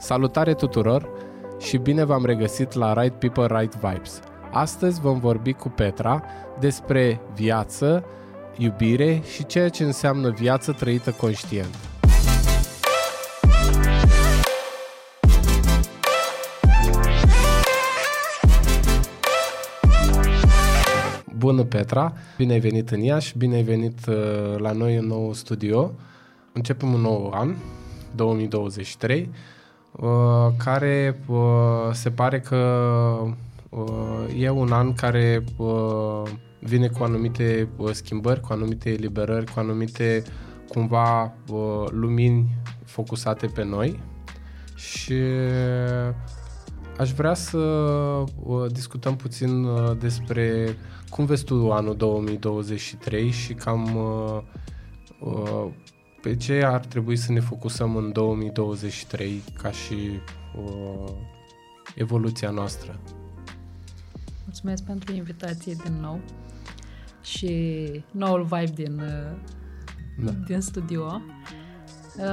[0.00, 1.08] Salutare tuturor
[1.60, 4.20] și bine v-am regăsit la Right People, Right Vibes.
[4.52, 6.22] Astăzi vom vorbi cu Petra
[6.60, 8.04] despre viață,
[8.56, 11.74] iubire și ceea ce înseamnă viață trăită conștient.
[21.36, 22.12] Bună, Petra!
[22.36, 24.14] Bine ai venit în Iași, bine ai venit uh,
[24.58, 25.92] la noi în nou studio.
[26.52, 27.54] Începem un nou an,
[28.14, 29.36] 2023, uh,
[30.56, 32.56] care uh, se pare că
[33.68, 36.22] uh, e un an care uh,
[36.60, 40.22] vine cu anumite uh, schimbări, cu anumite eliberări, cu anumite
[40.68, 44.00] cumva uh, lumini focusate pe noi.
[44.74, 45.22] Și
[46.98, 50.76] aș vrea să uh, discutăm puțin uh, despre
[51.10, 54.40] cum vezi tu anul 2023 și cam uh,
[55.20, 55.66] uh,
[56.28, 59.94] pe ce ar trebui să ne focusăm în 2023 ca și
[60.64, 61.10] uh,
[61.94, 63.00] evoluția noastră?
[64.44, 66.20] Mulțumesc pentru invitație din nou
[67.22, 69.36] și noul vibe din, uh,
[70.24, 70.30] Da.
[70.30, 71.20] din studio.
[72.16, 72.24] Uh,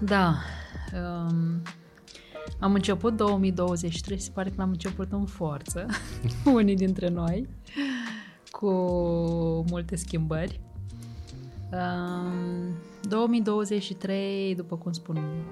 [0.00, 0.34] da,
[0.94, 1.62] um,
[2.58, 5.86] am început 2023, se pare că l-am început în forță,
[6.60, 7.48] unii dintre noi,
[8.50, 8.70] cu
[9.70, 10.60] multe schimbări.
[11.72, 15.44] Um, 2023, după cum spun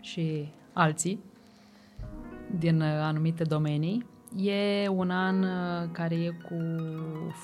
[0.00, 1.20] și alții,
[2.58, 4.06] din uh, anumite domenii.
[4.36, 6.56] E un an uh, care e cu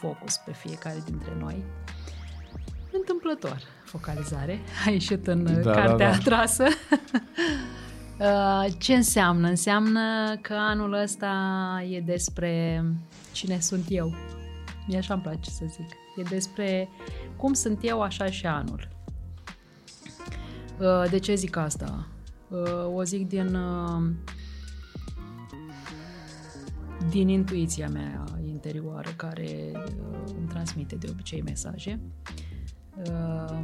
[0.00, 1.64] focus pe fiecare dintre noi.
[2.92, 4.58] Întâmplător focalizare.
[4.86, 6.16] A ieșit în Da, da, da, cartea da.
[6.16, 6.64] da, trasă.
[8.20, 9.48] Uh, Ce înseamnă?
[9.48, 10.00] Înseamnă
[10.40, 11.32] că anul ăsta
[11.90, 12.84] e despre
[13.32, 14.14] cine sunt eu.
[14.88, 15.86] Mie așa îmi place să zic.
[16.16, 16.88] E despre
[17.36, 18.88] cum sunt eu, așa și anul.
[20.80, 22.06] Uh, De ce zic asta?
[22.48, 24.10] Uh, O zic din uh,
[27.10, 32.00] din intuiția mea interioară care uh, îmi transmite de obicei mesaje
[33.06, 33.60] uh,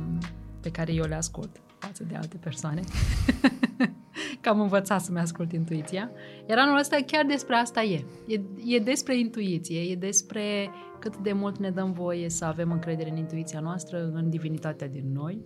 [0.60, 2.80] pe care eu le ascult față de alte persoane.
[4.44, 6.10] că am învățat să-mi ascult intuiția.
[6.48, 8.04] Iar anul ăsta chiar despre asta e.
[8.26, 8.40] e.
[8.64, 13.16] E despre intuiție, e despre cât de mult ne dăm voie să avem încredere în
[13.16, 15.44] intuiția noastră, în divinitatea din noi,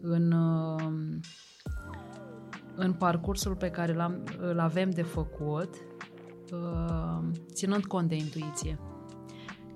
[0.00, 0.92] în, uh,
[2.76, 5.74] în parcursul pe care l-am, îl avem de făcut,
[6.52, 7.18] uh,
[7.52, 8.78] ținând cont de intuiție.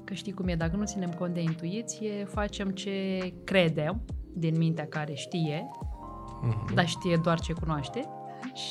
[0.04, 4.04] Că știi cum e, dacă nu ținem cont de intuiție, facem ce credem
[4.34, 5.70] din mintea care știe,
[6.42, 6.74] Mhm.
[6.74, 8.06] dar știe doar ce cunoaște, și-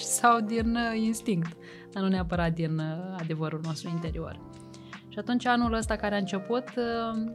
[0.04, 1.58] sau din uh, instinct,
[1.92, 4.40] dar nu neapărat din uh, adevărul nostru interior.
[5.08, 7.32] Și atunci anul ăsta care a început uh,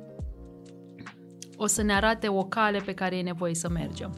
[1.57, 4.15] o să ne arate o cale pe care e nevoie să mergem.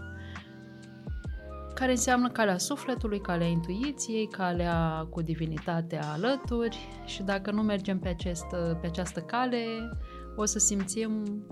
[1.75, 8.09] Care înseamnă calea sufletului, calea intuiției, calea cu divinitatea alături și dacă nu mergem pe,
[8.09, 8.47] acest,
[8.81, 9.65] pe această cale,
[10.37, 11.45] o să simțim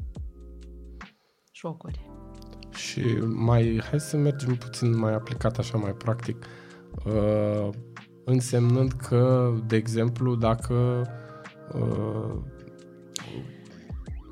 [1.53, 2.16] șocuri.
[2.77, 3.01] Și
[3.35, 6.47] mai, hai să mergem puțin mai aplicat, așa mai practic.
[7.05, 7.69] Uh,
[8.25, 11.07] însemnând că, de exemplu, dacă
[11.75, 12.35] uh,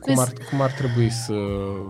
[0.01, 1.35] cum, ar, cum ar trebui să...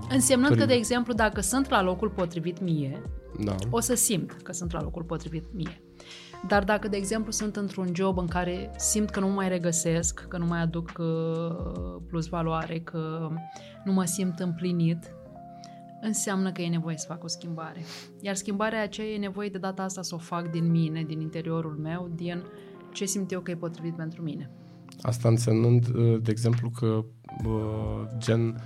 [0.09, 3.03] Însemnând că, Prin- de exemplu, dacă sunt la locul potrivit mie,
[3.45, 3.55] Da.
[3.71, 5.83] o să simt că sunt la locul potrivit mie.
[6.49, 10.27] Dar dacă, de exemplu, sunt într-un job în care simt că nu mă mai regăsesc,
[10.29, 13.29] că nu mai aduc uh, plus valoare, că
[13.85, 15.15] nu mă simt împlinit,
[16.05, 17.85] înseamnă că e nevoie să fac o schimbare.
[18.21, 21.77] Iar schimbarea aceea e nevoie de data asta să o fac din mine, din interiorul
[21.77, 22.43] meu, din
[22.93, 24.51] ce simt eu că e potrivit pentru mine.
[25.03, 27.05] Asta însemnând, uh, de exemplu, că
[27.47, 28.63] uh, gen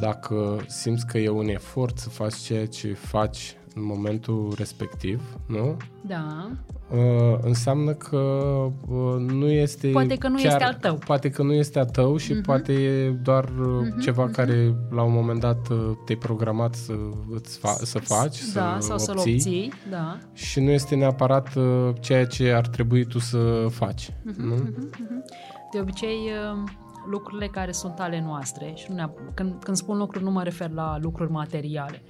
[0.00, 5.76] dacă simți că e un efort să faci ceea ce faci în momentul respectiv, nu?
[6.06, 6.50] Da,
[6.92, 10.94] Uh, înseamnă că uh, nu este Poate că nu chiar, este al tău.
[10.94, 12.42] Poate că nu este a tău și uh-huh.
[12.42, 14.32] poate e doar uh, uh-huh, ceva uh-huh.
[14.32, 16.92] care la un moment dat uh, te-ai programat să,
[17.30, 20.18] îți fa- să faci, da, să sau să-l obții, obții, da.
[20.32, 24.10] și nu este neapărat uh, ceea ce ar trebui tu să faci.
[24.10, 24.54] Uh-huh, nu?
[24.54, 25.24] Mhm.
[25.72, 26.16] De obicei,
[26.52, 26.70] uh,
[27.10, 30.70] lucrurile care sunt ale noastre, și nu neap- când, când spun lucruri nu mă refer
[30.70, 32.02] la lucruri materiale,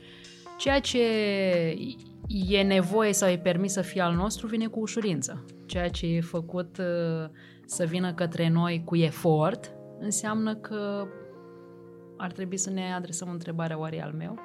[0.62, 1.03] ceea ce
[2.29, 5.44] e nevoie sau e permis să fie al nostru vine cu ușurință.
[5.67, 7.29] Ceea ce e făcut uh,
[7.67, 11.06] să vină către noi cu efort înseamnă că
[12.17, 14.38] ar trebui să ne adresăm întrebarea oare e al meu?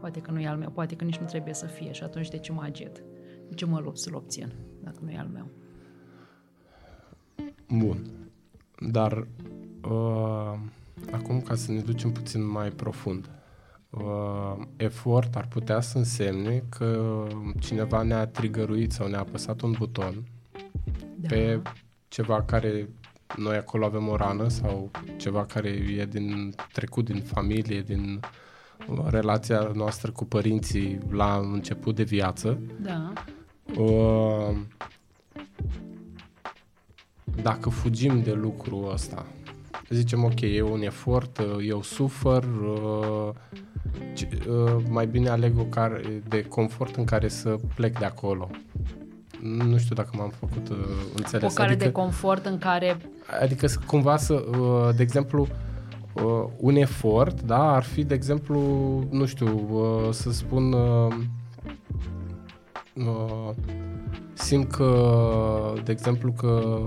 [0.00, 2.28] Poate că nu e al meu, poate că nici nu trebuie să fie și atunci
[2.28, 3.04] de ce mă agit?
[3.48, 4.52] De ce mă lupt să-l obțin
[4.82, 5.50] dacă nu e al meu?
[7.68, 8.06] Bun.
[8.90, 9.26] Dar
[9.82, 10.58] uh,
[11.12, 13.26] acum ca să ne ducem puțin mai profund.
[13.26, 13.43] uh,
[14.76, 17.22] efort ar putea să însemne că
[17.60, 20.24] cineva ne-a trigăruit sau ne-a apăsat un buton
[21.16, 21.28] Da.
[21.28, 21.62] pe
[22.08, 22.88] ceva care
[23.36, 28.20] noi acolo avem o rană sau ceva care e din trecut din familie, din
[28.88, 32.58] uh, relația noastră cu părinții la început de viață.
[32.80, 33.12] Da.
[33.76, 34.56] Uh,
[37.42, 39.26] dacă fugim de lucrul ăsta,
[39.90, 43.28] zicem ok, e un efort, uh, eu sufăr, uh,
[44.14, 48.50] ce- uh, mai bine aleg o care, de confort în care să plec de acolo.
[49.40, 50.76] Nu știu dacă m-am făcut uh,
[51.16, 51.50] înțeles.
[51.52, 52.96] O care adică, de confort în care...
[53.40, 55.46] adică să- cumva să, uh, de exemplu,
[56.12, 58.58] uh, un efort, da, ar fi, de exemplu,
[59.10, 61.14] nu știu, uh, să spun, uh,
[62.94, 63.50] uh,
[64.32, 65.12] simt că,
[65.84, 66.78] de exemplu, că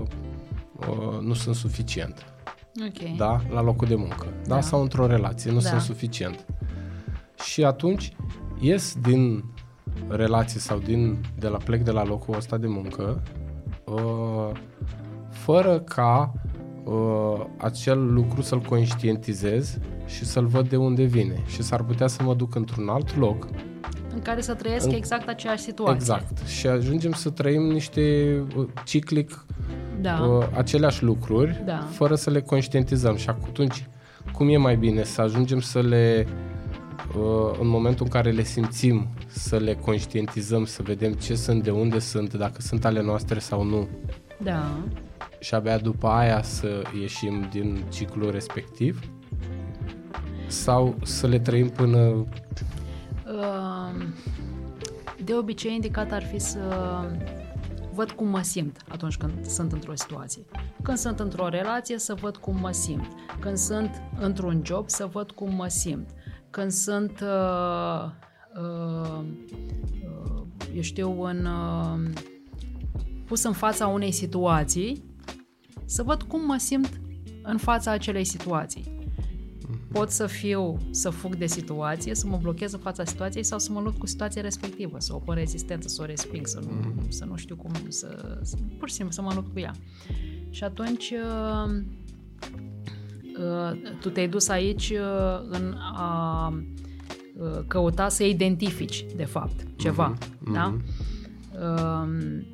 [0.88, 2.24] uh, nu sunt suficient,
[2.86, 3.16] Ok.
[3.16, 4.60] da, la locul de muncă, da, Da.
[4.60, 5.68] sau într-o relație, nu Da.
[5.68, 6.46] sunt suficient.
[7.44, 8.12] Și atunci
[8.60, 9.44] ies din
[10.08, 13.22] relație sau din, de la plec de la locul ăsta de muncă
[13.84, 14.50] uh,
[15.30, 16.32] fără ca
[16.84, 21.42] uh, acel lucru să-l conștientizez și să-l văd de unde vine.
[21.46, 23.48] Și s-ar putea să mă duc într-un alt loc.
[24.18, 25.94] În care să trăiesc În- exact aceeași situație.
[25.94, 26.46] Exact.
[26.46, 29.44] Și ajungem să trăim niște uh, ciclic
[30.00, 30.20] Da.
[30.20, 31.86] uh, aceleași lucruri Da.
[31.90, 33.16] fără să le conștientizăm.
[33.16, 33.86] Și atunci,
[34.32, 36.26] cum e mai bine să ajungem să le
[37.18, 41.70] uh, în momentul în care le simțim, să le conștientizăm, să vedem ce sunt, de
[41.70, 43.88] unde sunt, dacă sunt ale noastre sau nu.
[44.42, 44.70] Da.
[45.40, 49.00] și abia după aia să ieșim din ciclul respectiv
[50.46, 52.26] sau să le trăim până Um,
[55.24, 56.60] De obicei, indicat ar fi să
[57.94, 60.42] văd cum mă simt atunci când sunt într-o situație.
[60.82, 63.08] Când sunt într-o relație, să văd cum mă simt.
[63.40, 66.08] Când sunt într-un job, să văd cum mă simt.
[66.50, 68.10] Când sunt, uh,
[68.54, 69.24] uh,
[70.02, 72.10] uh, eu știu, în, uh,
[73.26, 75.04] pus în fața unei situații,
[75.84, 77.00] să văd cum mă simt
[77.42, 78.97] în fața acelei situații.
[79.92, 83.72] Pot să fiu, să fug de situație, să mă blochez în fața situației sau să
[83.72, 87.36] mă lupt cu situația respectivă, să opun rezistență, să o resping, să nu, să nu
[87.36, 89.74] știu cum, să, să, pur și simplu să mă lupt cu ea.
[90.50, 91.74] Și atunci uh,
[93.38, 96.48] uh, tu te-ai dus aici uh, în a
[97.36, 100.76] uh, căuta să identifici, de fapt, ceva, Mhm, da?
[101.60, 102.44] Um,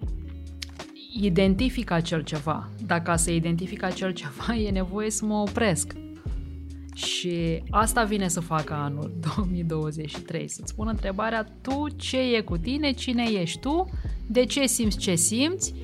[1.21, 2.69] identific acel ceva.
[2.87, 5.93] Dacă ca să identific acel ceva, e nevoie să mă opresc.
[6.95, 12.93] Și asta vine să facă anul 2023, să-ți pun întrebarea tu ce e cu tine,
[12.93, 13.91] cine ești tu,
[14.27, 15.75] de ce simți ce simți,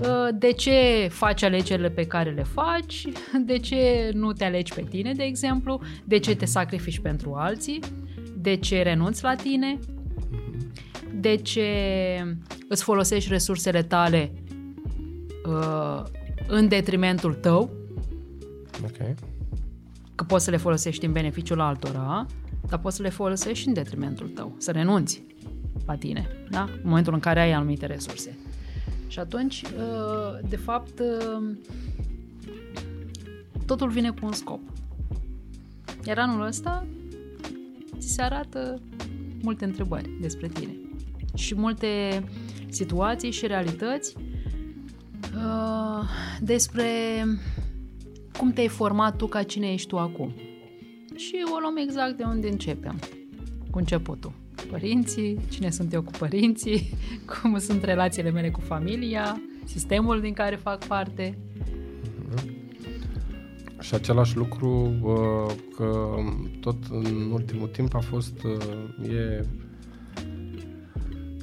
[0.00, 3.06] uh, de ce faci alegerile pe care le faci,
[3.46, 7.80] de ce nu te alegi pe tine, de exemplu, de ce te sacrifici pentru alții,
[8.36, 9.78] de ce renunți la tine,
[11.14, 11.68] de ce
[12.68, 14.32] îți folosești resursele tale
[15.46, 16.02] uh,
[16.46, 17.70] în detrimentul tău,
[18.84, 19.29] Ok.
[20.20, 22.26] Că poți să le folosești în beneficiul altora,
[22.68, 25.22] dar poți să le folosești și în detrimentul tău, să renunți
[25.86, 26.62] la tine, da?
[26.62, 28.38] În momentul în care ai anumite resurse.
[29.06, 31.56] Și atunci, uh, de fapt, uh,
[33.66, 34.60] totul vine cu un scop.
[36.06, 36.86] Iar anul ăsta
[37.98, 38.80] ți se arată
[39.42, 40.76] multe întrebări despre tine
[41.34, 42.24] și multe
[42.68, 44.16] situații și realități
[45.34, 46.08] uh,
[46.40, 46.88] despre
[48.40, 50.32] cum te-ai format tu ca cine ești tu acum.
[51.14, 52.98] Și o luăm exact de unde începem,
[53.70, 54.32] cu începutul.
[54.70, 56.90] Părinții, cine sunt eu cu părinții,
[57.30, 61.38] cum sunt relațiile mele cu familia, sistemul din care fac parte.
[63.80, 66.14] Și același lucru uh, că
[66.60, 69.44] tot în ultimul timp a fost uh, e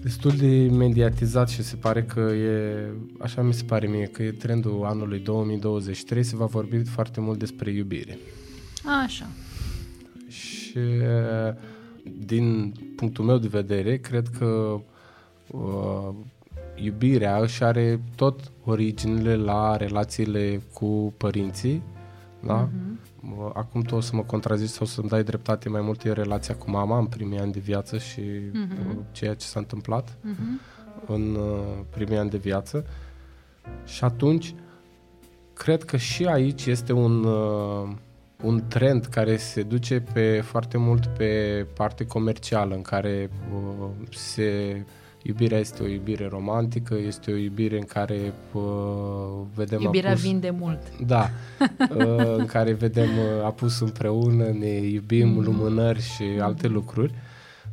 [0.07, 2.85] destul de mediatizat și se pare că e,
[3.19, 7.39] așa mi se pare mie, că e trendul anului 2023, se va vorbi foarte mult
[7.39, 8.17] despre iubire.
[9.03, 9.25] Așa.
[10.27, 10.79] Și
[12.25, 14.79] din punctul meu de vedere, cred că
[15.47, 16.09] uh,
[16.75, 21.81] iubirea își are tot originile la relațiile cu părinții,
[22.45, 22.69] da?
[22.73, 22.97] Uh,
[23.53, 26.69] Acum tu o să mă contrazici sau să-mi dai dreptate mai mult e relația cu
[26.69, 30.75] mama în primii ani de viață și uh, ceea ce s-a întâmplat Uh-huh.
[31.07, 32.85] în uh, primii ani de viață.
[33.85, 34.55] Și atunci,
[35.53, 37.89] cred că și aici este un, uh,
[38.43, 44.81] un trend care se duce pe foarte mult pe parte comercială, în care uh, se
[45.21, 48.61] Iubirea este o iubire romantică, este o iubire în care uh,
[49.55, 50.99] vedem Iubirea apus, vinde mult.
[51.05, 51.29] Da,
[51.97, 55.45] uh, în care vedem uh, apus împreună, ne iubim, mm-hmm.
[55.45, 57.13] lumânări și alte lucruri.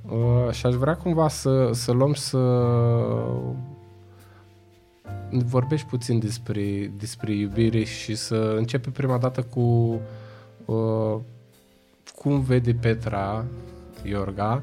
[0.08, 2.38] Uh, și aș vrea cumva să, să luăm să
[5.30, 10.00] vorbești puțin despre, despre iubire și să începe prima dată cu
[10.64, 11.16] uh,
[12.14, 13.44] cum vede Petra
[14.02, 14.62] Iorga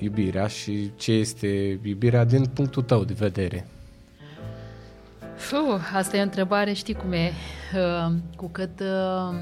[0.00, 3.66] iubirea și ce este iubirea din punctul tău de vedere.
[5.36, 7.32] Fuh, asta e o întrebare, știi cum e,
[7.74, 9.34] uh, cu cât uh,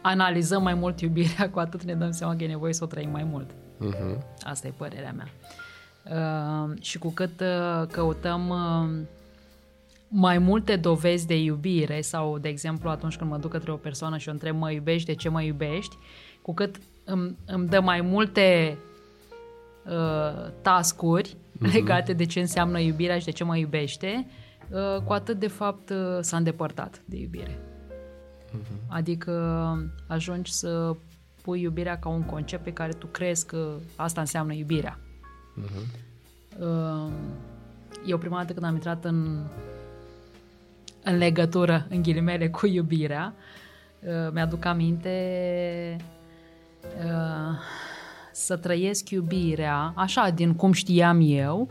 [0.00, 3.10] analizăm mai mult iubirea, cu atât ne dăm seama că e nevoie să o trăim
[3.10, 3.50] mai mult.
[3.50, 4.18] Uh-huh.
[4.42, 5.28] Asta e părerea mea.
[6.04, 9.06] Uh, și cu cât uh, căutăm uh,
[10.08, 14.16] mai multe dovezi de iubire sau, de exemplu, atunci când mă duc către o persoană
[14.18, 15.96] și o întreb mă iubești, de ce mă iubești,
[16.42, 18.78] cu cât îmi, îmi dă mai multe
[19.86, 21.72] uh, tascuri uh-huh.
[21.72, 24.26] legate de ce înseamnă iubirea și de ce mă iubește,
[24.70, 27.58] uh, cu atât de fapt uh, s-a îndepărtat de iubire.
[28.48, 28.88] Uh-huh.
[28.88, 29.32] Adică
[30.06, 30.96] ajungi să
[31.42, 34.98] pui iubirea ca un concept pe care tu crezi că asta înseamnă iubirea.
[34.98, 36.08] Uh-huh.
[36.60, 37.10] Uh,
[38.06, 39.46] eu prima dată când am intrat în,
[41.04, 43.34] în legătură, în ghilimele, cu iubirea,
[44.00, 45.16] uh, mi-aduc aminte
[45.98, 46.04] uh,
[48.32, 51.68] să trăiesc iubirea, așa, din cum știam eu,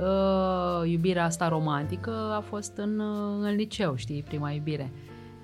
[0.00, 4.92] uh, iubirea asta romantică a fost în, uh, în liceu, știi, prima iubire.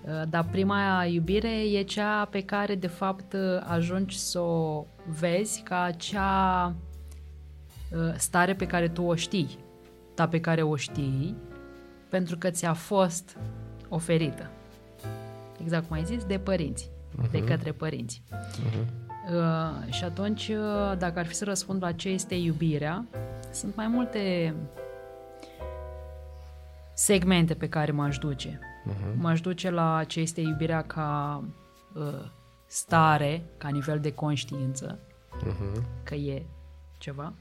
[0.07, 4.85] Uh, dar prima iubire e cea pe care, de fapt, uh, ajungi să o
[5.19, 6.75] vezi ca acea
[7.93, 9.59] uh, stare pe care tu o știi,
[10.15, 11.37] dar pe care o știi
[12.09, 13.37] pentru că ți-a fost
[13.89, 14.51] oferită.
[15.63, 16.91] Exact cum ai zis, de părinți,
[17.23, 17.31] uh-huh.
[17.31, 18.23] de către părinți.
[18.31, 19.05] Uh-huh.
[19.33, 23.05] Uh, și atunci, uh, dacă ar fi să răspund la ce este iubirea,
[23.53, 24.55] sunt mai multe
[26.95, 28.59] segmente pe care m-aș duce.
[28.59, 29.15] Uh-huh.
[29.15, 31.43] M-aș duce la ce este iubirea ca
[31.95, 32.31] uh,
[32.67, 34.99] stare, ca nivel de conștiință,
[35.47, 35.83] uh-huh.
[36.03, 36.43] că e
[36.99, 37.33] ceva.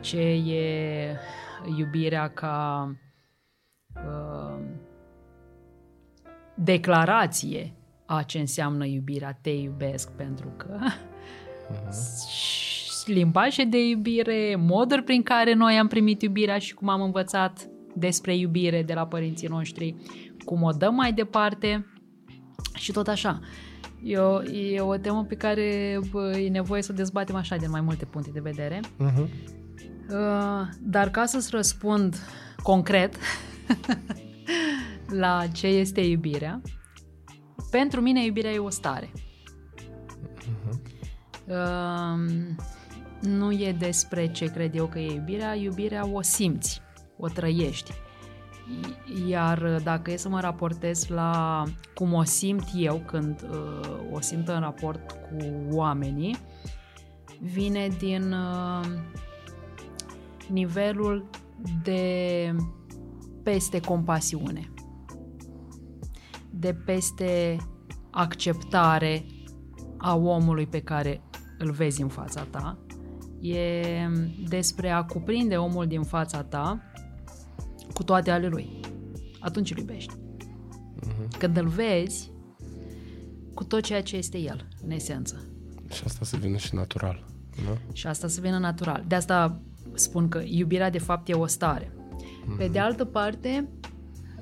[0.00, 1.16] Ce e
[1.76, 2.88] iubirea ca
[3.94, 4.58] uh,
[6.54, 7.72] declarație
[8.12, 11.86] a ce înseamnă iubirea, te iubesc pentru că uh-huh.
[13.06, 18.36] limbaje de iubire, moduri prin care noi am primit iubirea și cum am învățat despre
[18.36, 19.96] iubire de la părinții noștri,
[20.44, 21.86] cum o dăm mai departe
[22.74, 23.40] și tot așa.
[24.02, 27.70] E o, e o temă pe care bă, e nevoie să o dezbatem așa din
[27.70, 28.80] mai multe puncte de vedere.
[28.80, 29.28] Uh-huh.
[30.10, 32.16] Uh, dar ca să-ți răspund
[32.62, 33.16] concret
[35.22, 36.60] la ce este iubirea,
[37.70, 39.10] pentru mine iubirea e o stare.
[40.38, 40.78] Uh-huh.
[41.46, 42.18] Uh,
[43.20, 46.80] nu e despre ce cred eu că e iubirea, iubirea o simți,
[47.18, 47.92] o trăiești.
[49.28, 51.62] Iar dacă e să mă raportez la
[51.94, 56.36] cum o simt eu când uh, o simt în raport cu oamenii,
[57.40, 58.86] vine din uh,
[60.48, 61.28] nivelul
[61.82, 62.54] de
[63.42, 64.70] peste compasiune
[66.60, 67.56] de peste
[68.10, 69.26] acceptare
[69.96, 71.22] a omului pe care
[71.58, 72.78] îl vezi în fața ta.
[73.40, 73.84] E
[74.48, 76.80] despre a cuprinde omul din fața ta
[77.92, 78.80] cu toate ale lui.
[79.38, 80.14] Atunci îl iubești.
[80.14, 81.38] Uh-huh.
[81.38, 82.30] Când îl vezi
[83.54, 85.44] cu tot ceea ce este el, în esență.
[85.92, 87.24] Și asta se vină și natural.
[87.64, 87.92] Nu?
[87.92, 89.04] Și asta se vină natural.
[89.06, 89.60] De asta
[89.94, 91.92] spun că iubirea de fapt e o stare.
[91.92, 92.56] Uh-huh.
[92.58, 93.68] Pe de altă parte,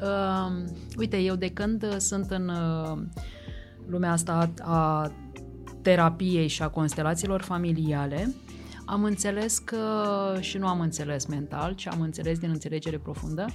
[0.02, 0.52] Uh,
[0.96, 2.98] uite, eu de când uh, sunt în uh,
[3.86, 5.12] lumea asta a
[5.82, 8.34] terapiei și a constelațiilor familiale,
[8.84, 9.78] am înțeles că,
[10.40, 13.46] și nu am înțeles mental, ci am înțeles din înțelegere profundă,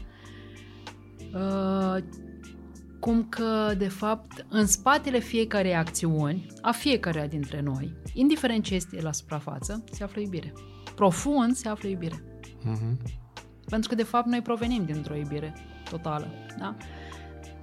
[1.33, 2.03] uh,
[2.99, 9.01] cum că, de fapt, în spatele fiecarei acțiuni, a fiecarea dintre noi, indiferent ce este
[9.01, 10.53] la suprafață, se află iubire.
[10.95, 12.23] Profund se află iubire.
[12.45, 12.97] Uh-huh.
[13.69, 15.53] Pentru că, de fapt, noi provenim dintr-o iubire
[15.97, 16.27] totală.
[16.59, 16.75] Da?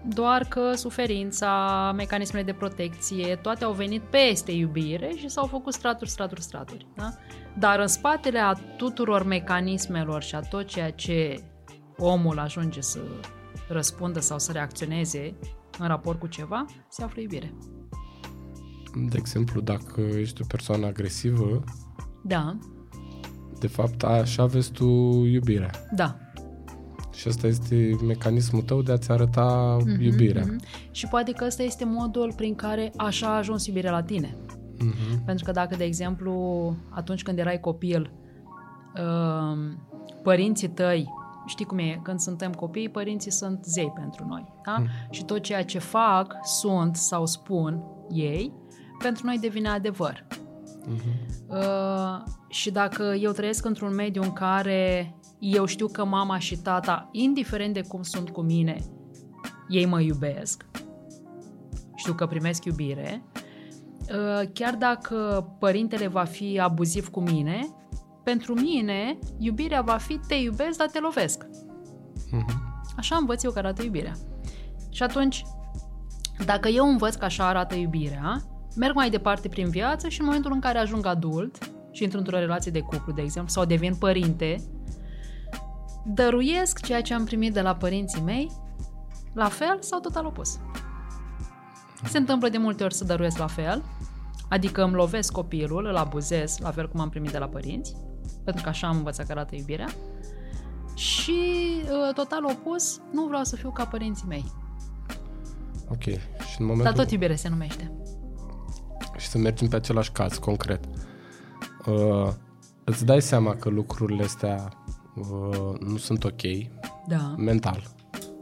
[0.08, 6.10] Doar că suferința, mecanismele de protecție, toate au venit peste iubire și s-au făcut straturi,
[6.10, 6.86] straturi, straturi.
[6.96, 7.08] Da?
[7.58, 11.44] Dar în spatele a tuturor mecanismelor și a tot ceea ce
[11.96, 13.00] omul ajunge să
[13.68, 15.34] răspundă sau să reacționeze
[15.78, 17.54] în raport cu ceva, se află iubire.
[19.08, 21.64] De exemplu, dacă ești o persoană agresivă,
[22.22, 22.58] da.
[23.58, 24.86] de fapt așa vezi tu
[25.24, 25.70] iubirea.
[25.94, 26.18] Da,
[27.20, 30.44] și ăsta este mecanismul tău de a-ți arăta mm-hmm, iubirea.
[30.44, 30.90] Mm-hmm.
[30.90, 34.36] Și poate că ăsta este modul prin care așa a ajuns iubirea la tine.
[34.36, 35.24] Mm-hmm.
[35.24, 36.32] Pentru că dacă, de exemplu,
[36.90, 38.12] atunci când erai copil,
[38.94, 39.58] uh,
[40.22, 41.08] părinții tăi,
[41.46, 44.52] știi cum e, când suntem copii, părinții sunt zei pentru noi.
[44.64, 44.76] Da?
[44.78, 44.86] Mm.
[45.10, 48.52] Și tot ceea ce fac, sunt sau spun ei,
[48.98, 50.26] pentru noi devine adevăr.
[50.26, 51.48] Mm-hmm.
[51.48, 57.08] Uh, și dacă eu trăiesc într-un mediu în care eu știu că mama și tata,
[57.12, 58.76] indiferent de cum sunt cu mine,
[59.68, 60.66] ei mă iubesc,
[61.94, 67.66] știu că primesc iubire, uh, chiar dacă părintele va fi abuziv cu mine,
[68.24, 71.44] pentru mine iubirea va fi te iubesc, dar te lovesc.
[71.44, 72.70] Mm-hmm.
[72.96, 74.12] Așa învăț eu că arată iubirea.
[74.90, 75.42] Și atunci,
[76.44, 78.42] dacă eu învăț că așa arată iubirea,
[78.76, 82.38] merg mai departe prin viață și în momentul în care ajung adult și intru într-o
[82.38, 84.56] relație de cuplu, de exemplu, sau devin părinte,
[86.04, 88.50] dăruiesc ceea ce am primit de la părinții mei
[89.32, 90.58] la fel sau total opus.
[92.04, 93.84] Se întâmplă de multe ori să dăruiesc la fel,
[94.48, 97.96] adică îmi lovesc copilul, îl abuzez la fel cum am primit de la părinți,
[98.44, 99.88] pentru că așa am învățat că arată iubirea,
[100.94, 101.40] și
[101.82, 104.44] uh, total opus, nu vreau să fiu ca părinții mei.
[105.88, 106.02] Ok.
[106.02, 106.84] Și în momentul...
[106.84, 107.92] Dar tot iubire se numește.
[109.16, 110.84] Și să mergem pe același caz, concret.
[111.86, 112.28] Uh,
[112.84, 114.68] îți dai seama că lucrurile astea
[115.20, 116.40] uh, nu sunt ok
[117.06, 117.34] da.
[117.36, 117.82] mental.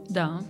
[0.07, 0.41] Da.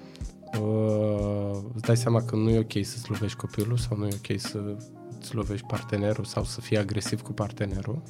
[0.61, 4.39] Uh, îți dai seama că nu e ok să-ți lovești copilul sau nu e ok
[4.39, 4.77] să
[5.19, 8.01] îți lovești partenerul sau să fii agresiv cu partenerul.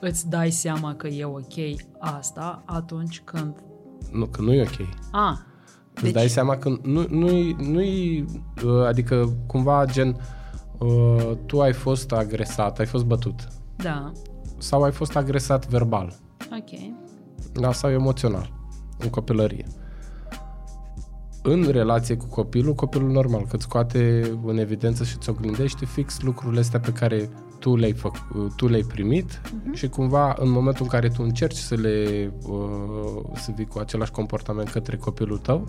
[0.00, 1.54] Îți dai seama că e ok
[1.98, 3.62] asta atunci când...
[4.12, 4.88] Nu, că nu e ok.
[5.12, 5.42] A,
[5.94, 6.12] Îți deci...
[6.12, 8.24] dai seama că nu, nu-i, nu-i,
[8.64, 10.16] uh, adică cumva gen
[10.78, 13.48] uh, tu ai fost agresat, ai fost bătut.
[13.76, 14.12] Da.
[14.58, 16.14] Sau ai fost agresat verbal.
[16.52, 16.78] Ok.
[17.52, 18.52] Da, sau emoțional,
[18.98, 19.66] în copilărie.
[21.42, 26.20] În relație cu copilul, copilul normal, că îți scoate în evidență și îți oglindește fix
[26.20, 27.28] lucrurile astea pe care
[27.58, 28.16] tu le-ai, făc,
[28.56, 29.74] tu le-ai primit uh-huh.
[29.74, 34.10] și cumva în momentul în care tu încerci să le uh, să vii cu același
[34.10, 35.68] comportament către copilul tău,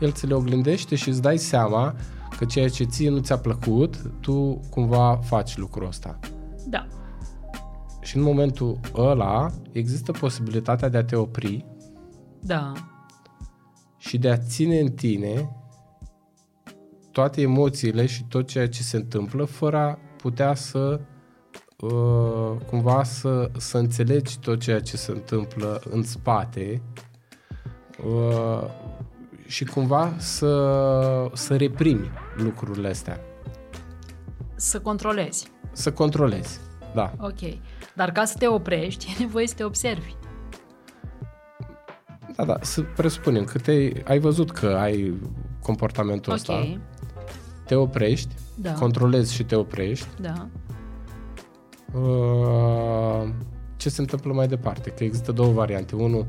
[0.00, 1.94] el ți le oglindește și îți dai seama
[2.38, 6.18] că ceea ce ție nu ți-a plăcut, tu cumva faci lucrul ăsta.
[6.66, 6.86] Da.
[8.02, 11.64] Și în momentul ăla există posibilitatea de a te opri
[12.40, 12.72] da.
[13.98, 15.56] și de a ține în tine
[17.12, 21.00] toate emoțiile și tot ceea ce se întâmplă fără a putea să
[21.80, 26.82] uh, cumva să, să înțelegi tot ceea ce se întâmplă în spate
[28.04, 28.68] uh,
[29.46, 33.20] și cumva să, să reprimi lucrurile astea.
[34.54, 35.50] Să controlezi.
[35.72, 36.60] Să controlezi,
[36.94, 37.12] da.
[37.18, 37.40] Ok.
[37.94, 40.14] Dar ca să te oprești, e nevoie să te observi.
[42.36, 45.14] Da, da, să presupunem că te, ai văzut că ai
[45.62, 46.60] comportamentul okay.
[46.60, 46.80] ăsta,
[47.64, 48.72] te oprești, da.
[48.72, 50.06] controlezi și te oprești.
[50.20, 50.48] Da.
[51.98, 53.28] Uh,
[53.76, 54.90] ce se întâmplă mai departe?
[54.90, 55.96] Că există două variante.
[55.96, 56.26] Unul,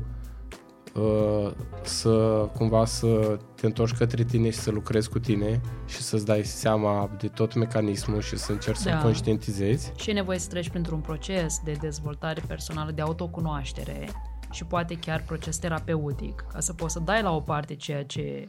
[0.94, 1.50] uh,
[1.82, 6.44] să cumva să te întorci către tine și să lucrezi cu tine și să-ți dai
[6.44, 8.90] seama de tot mecanismul și să încerci da.
[8.90, 9.92] să conștientizezi.
[9.96, 14.08] Și e nevoie să treci printr-un proces de dezvoltare personală, de autocunoaștere
[14.50, 18.48] și poate chiar proces terapeutic, ca să poți să dai la o parte ceea ce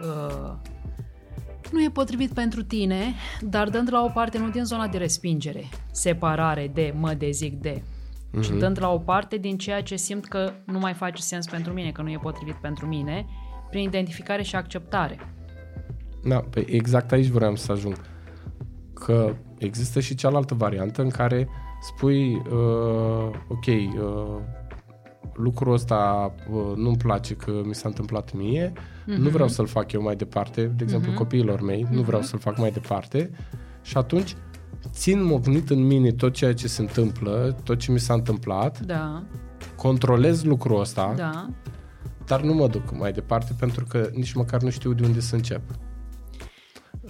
[0.00, 0.52] uh,
[1.72, 5.68] nu e potrivit pentru tine, dar dând la o parte nu din zona de respingere,
[5.90, 7.82] separare de, mă dezic de,
[8.36, 8.42] mm-hmm.
[8.42, 11.72] ci dând la o parte din ceea ce simt că nu mai face sens pentru
[11.72, 13.26] mine, că nu e potrivit pentru mine,
[13.70, 15.18] prin identificare și acceptare.
[16.24, 18.00] Da, pe exact aici vreau să ajung.
[18.94, 21.48] Că există și cealaltă variantă în care
[21.80, 24.40] spui, uh, ok, uh,
[25.34, 29.16] lucrul ăsta uh, nu-mi place că mi s-a întâmplat mie, uh-huh.
[29.16, 31.16] nu vreau să-l fac eu mai departe, de exemplu uh-huh.
[31.16, 31.94] copiilor mei, uh-huh.
[31.94, 33.30] nu vreau să-l fac mai departe
[33.82, 34.36] și atunci
[34.92, 39.22] țin mognit în mine tot ceea ce se întâmplă, tot ce mi s-a întâmplat, da.
[39.76, 41.48] controlez lucrul ăsta, da.
[42.26, 45.34] dar nu mă duc mai departe pentru că nici măcar nu știu de unde să
[45.34, 45.62] încep.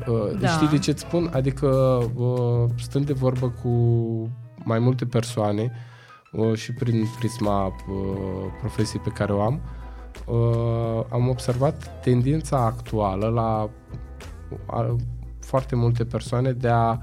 [0.08, 0.48] Uh, da.
[0.48, 1.30] Știi de ce îți spun?
[1.32, 1.66] Adică
[2.14, 3.68] uh, stând de vorbă cu
[4.64, 5.72] mai multe persoane
[6.32, 7.72] uh, și prin prisma uh,
[8.58, 9.60] profesiei pe care o am,
[10.26, 13.70] uh, am observat tendința actuală la
[14.66, 14.94] uh,
[15.40, 16.98] foarte multe persoane de a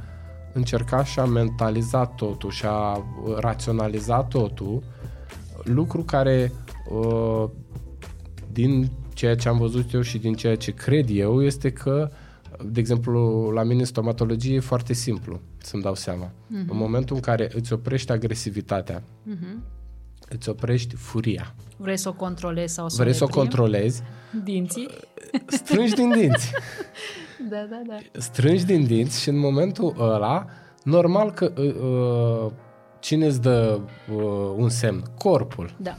[0.54, 3.06] încerca și a mentaliza totul și a
[3.40, 4.84] raționaliza totul,
[5.64, 6.52] lucru care
[6.90, 7.50] uh,
[8.52, 12.12] din ceea ce am văzut eu și din ceea ce cred eu este că
[12.66, 16.28] de exemplu, la mine stomatologie e foarte simplu să-mi dau seama.
[16.28, 16.68] Uh-huh.
[16.68, 19.56] În momentul în care îți oprești agresivitatea, uh-huh.
[20.30, 21.56] îți oprești furia.
[21.78, 24.02] Vrei să o controlezi sau să Vrei o să o controlezi.
[24.44, 24.88] Dinții.
[25.46, 26.52] Strângi din dinți.
[27.50, 27.98] da, da, da.
[28.12, 30.46] Strângi din dinți și în momentul ăla,
[30.84, 32.52] normal că uh, uh
[33.02, 33.80] cine îți dă
[34.16, 35.04] uh, un semn?
[35.18, 35.76] Corpul.
[35.78, 35.98] Da.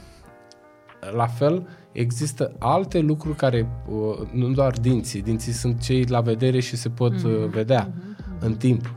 [1.15, 6.59] La fel, există alte lucruri care, uh, nu doar dinții, dinții sunt cei la vedere
[6.59, 7.49] și se pot mm-hmm.
[7.49, 8.39] vedea mm-hmm.
[8.39, 8.95] în timp.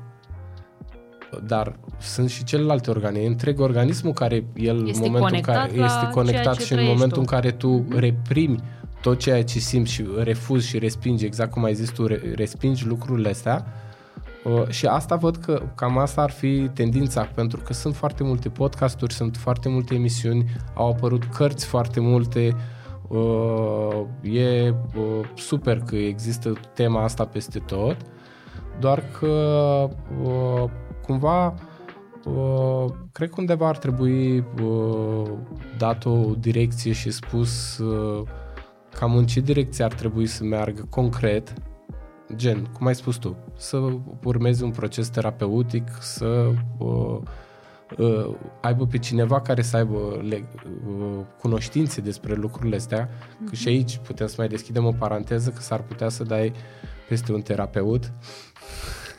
[1.46, 3.18] Dar sunt și celelalte organe.
[3.18, 6.54] E întreg organismul care el Este în momentul în conectat care la este conectat ceea
[6.54, 7.20] ce și în trăiești momentul tu.
[7.20, 7.98] în care tu mm-hmm.
[7.98, 8.62] reprimi
[9.00, 12.86] tot ceea ce simți și refuzi și respingi, exact cum ai zis tu, re- respingi
[12.86, 13.66] lucrurile astea,
[14.46, 18.48] Uh, și asta văd că cam asta ar fi tendința, pentru că sunt foarte multe
[18.48, 22.56] podcasturi, sunt foarte multe emisiuni, au apărut cărți foarte multe,
[23.08, 27.96] uh, e uh, super că există tema asta peste tot,
[28.80, 29.26] doar că
[30.24, 30.64] uh,
[31.06, 31.54] cumva
[32.24, 35.30] uh, cred că undeva ar trebui uh,
[35.78, 38.22] dat o direcție și spus uh,
[38.98, 41.52] cam în ce direcție ar trebui să meargă concret
[42.34, 43.88] gen, cum ai spus tu, să
[44.24, 47.18] urmezi un proces terapeutic, să uh,
[47.98, 50.48] uh, aibă pe cineva care să aibă le,
[50.88, 53.48] uh, cunoștințe despre lucrurile astea, mm-hmm.
[53.48, 56.52] că și aici putem să mai deschidem o paranteză, că s-ar putea să dai
[57.08, 58.12] peste un terapeut,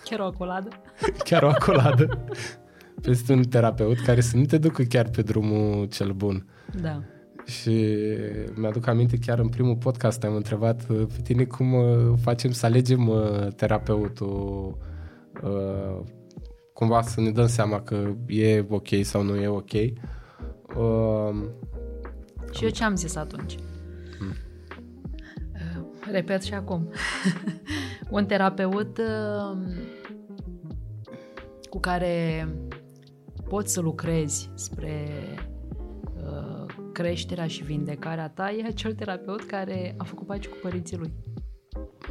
[0.04, 0.70] Chiar o acoladă.
[1.30, 2.24] chiar o acoladă,
[3.02, 6.46] peste un terapeut care să nu te ducă chiar pe drumul cel bun.
[6.82, 7.04] Da.
[7.48, 7.98] Și
[8.54, 12.66] mi-aduc aminte chiar în primul podcast am întrebat uh, pe tine cum uh, facem să
[12.66, 14.78] alegem uh, terapeutul
[15.44, 16.00] uh,
[16.74, 19.72] cumva să ne dăm seama că e ok sau nu e ok.
[20.76, 21.44] Uh,
[22.52, 23.56] Și eu ce am zis atunci?
[24.18, 24.34] Hmm.
[25.54, 26.90] Uh, Repet și acum.
[28.10, 29.58] Un terapeut uh,
[31.70, 32.48] cu care
[33.48, 35.47] poți să lucrezi spre uh,
[36.98, 41.14] creșterea și vindecarea ta e acel terapeut care a făcut pace cu părinții lui.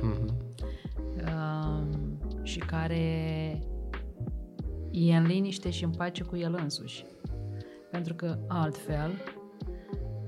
[0.02, 0.36] mhm.
[1.16, 1.82] uh,
[2.42, 2.98] și care
[4.90, 7.04] e în liniște și în pace cu el însuși.
[7.90, 9.10] Pentru că altfel,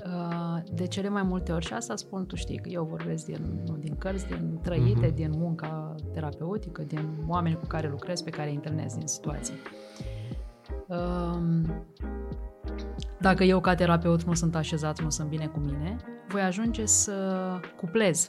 [0.05, 3.62] uh, de cele mai multe ori, și asta spun, tu știi, că eu vorbesc din,
[3.66, 5.14] nu, din cărți, din trăite, Mhm.
[5.14, 9.55] din munca terapeutică, din oameni cu care lucrez, pe care îi întâlnesc din situații.
[10.88, 11.85] Um,
[13.20, 15.96] dacă eu ca terapeut nu sunt așezat, nu sunt bine cu mine,
[16.28, 17.38] voi ajunge să
[17.76, 18.28] cuplez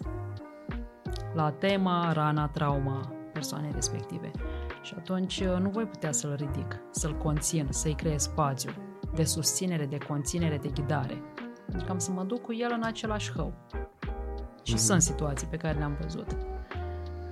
[1.33, 4.31] la tema, rana, trauma persoanei respective.
[4.81, 8.71] Și atunci uh, nu voi putea să-l ridic, să-l conțin, să-i creez spațiu
[9.15, 11.21] de susținere, de conținere, de ghidare.
[11.65, 13.53] Pentru că am să mă duc cu el în același hău.
[14.63, 14.83] Și Mhm.
[14.83, 16.27] sunt situații pe care le-am văzut.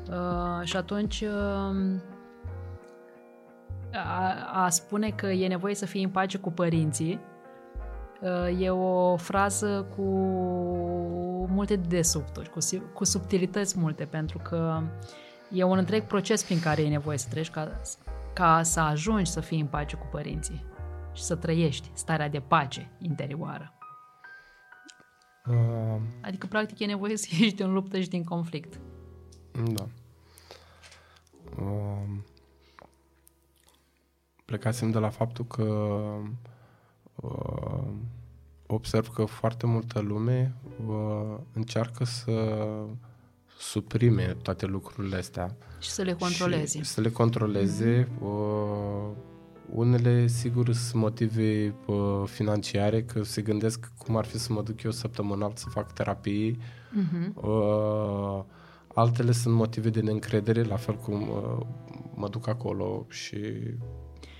[0.09, 2.01] Uh, și atunci uh,
[3.93, 7.36] a, a spune că e nevoie să fii în pace cu părinții uh,
[8.59, 10.03] e o frază cu
[11.49, 14.81] multe dedesubturi, cu, si- cu subtilități multe, pentru că
[15.51, 17.81] e un întreg proces prin care e nevoie să treci ca,
[18.33, 20.65] ca să ajungi să fii în pace cu părinții
[21.13, 23.71] și să trăiești starea de pace interioară.
[25.47, 28.79] Uh, Adică, practic, e nevoie să ieși din luptă și din conflict.
[29.73, 29.87] Da.
[31.61, 32.25] Um,
[34.45, 35.63] plecasem de la faptul că
[37.21, 37.87] uh,
[38.67, 40.53] observ că foarte multă lume
[40.87, 42.65] uh, încearcă să
[43.57, 45.55] suprime toate lucrurile astea.
[45.79, 46.77] Și să le controlezi.
[46.77, 48.07] Și să le controleze.
[48.21, 49.09] Uh,
[49.73, 54.83] unele, sigur, sunt motive uh, financiare, că se gândesc cum ar fi să mă duc
[54.83, 56.59] eu săptămânal să fac terapii.
[56.91, 57.33] Mhm.
[57.35, 58.43] Uh,
[58.93, 61.65] altele sunt motive de neîncredere, la fel cum uh,
[62.19, 63.35] mă duc acolo și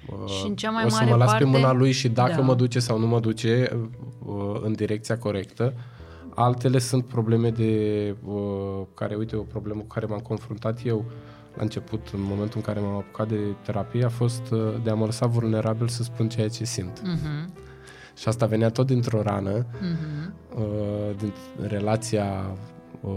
[0.09, 2.09] uh, Și în cea mai o să mare mă las parte- pe mâna lui și
[2.09, 2.41] dacă Da.
[2.41, 3.79] mă duce sau nu mă duce
[4.25, 5.73] uh, în direcția corectă.
[6.35, 11.05] Altele sunt probleme de uh, care, uite, o problemă cu care m-am confruntat eu
[11.55, 14.93] la început, în momentul în care m-am apucat de terapie, a fost uh, de a
[14.93, 17.01] mă lăsa vulnerabil să spun ceea ce simt.
[17.03, 17.53] Mhm.
[18.17, 20.33] Și asta venea tot dintr-o rană, Mhm.
[20.61, 21.33] uh, din
[21.67, 22.55] relația
[23.01, 23.11] uh,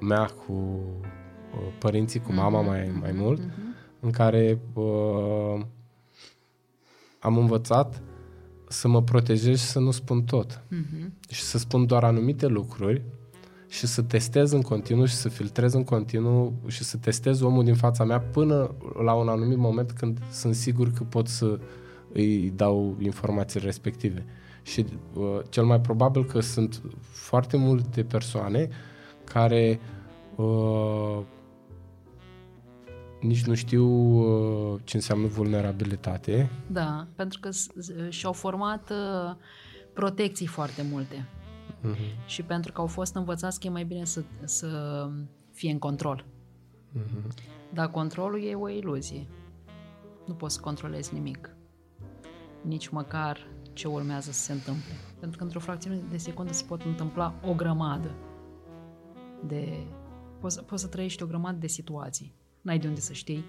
[0.00, 3.71] mea cu uh, părinții, cu mama mai, mai mult, Mhm.
[4.02, 5.60] În care uh,
[7.18, 8.02] am învățat
[8.68, 10.62] să mă protejez și să nu spun tot.
[10.68, 11.12] Mhm.
[11.28, 13.02] Și să spun doar anumite lucruri
[13.68, 17.74] și să testez în continuu și să filtrez în continuu și să testez omul din
[17.74, 21.58] fața mea până la un anumit moment când sunt sigur că pot să
[22.12, 24.24] îi dau informațiile respective.
[24.62, 28.68] Și uh, cel mai probabil că sunt foarte multe persoane
[29.24, 29.80] care
[30.36, 31.20] uh,
[33.22, 36.50] nici nu știu uh, ce înseamnă vulnerabilitate.
[36.70, 39.34] Da, pentru că s- s- și-au format uh,
[39.92, 41.28] protecții foarte multe.
[41.80, 42.26] Uh-huh.
[42.26, 44.68] Și pentru că au fost învățați că e mai bine să, să
[45.52, 46.24] fie în control.
[46.98, 47.32] Uh-huh.
[47.72, 49.26] Dar controlul e o iluzie.
[50.26, 51.56] Nu poți să controlezi nimic.
[52.62, 54.92] nici măcar ce urmează să se întâmple.
[55.20, 58.14] Pentru că într-o fracțiune de secundă se pot întâmpla o grămadă
[59.46, 59.86] de...
[60.40, 62.34] Poți, poți să trăiești o grămadă de situații.
[62.62, 63.44] N-ai de unde să știi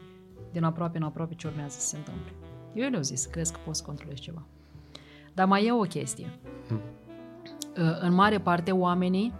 [0.51, 2.31] din aproape în aproape ce urmează să se întâmple.
[2.73, 4.45] Eu le-au zis, crezi că poți să controlezi ceva.
[5.33, 6.39] Dar mai e o chestie.
[6.67, 6.81] Hmm.
[7.99, 9.33] În mare parte, oamenii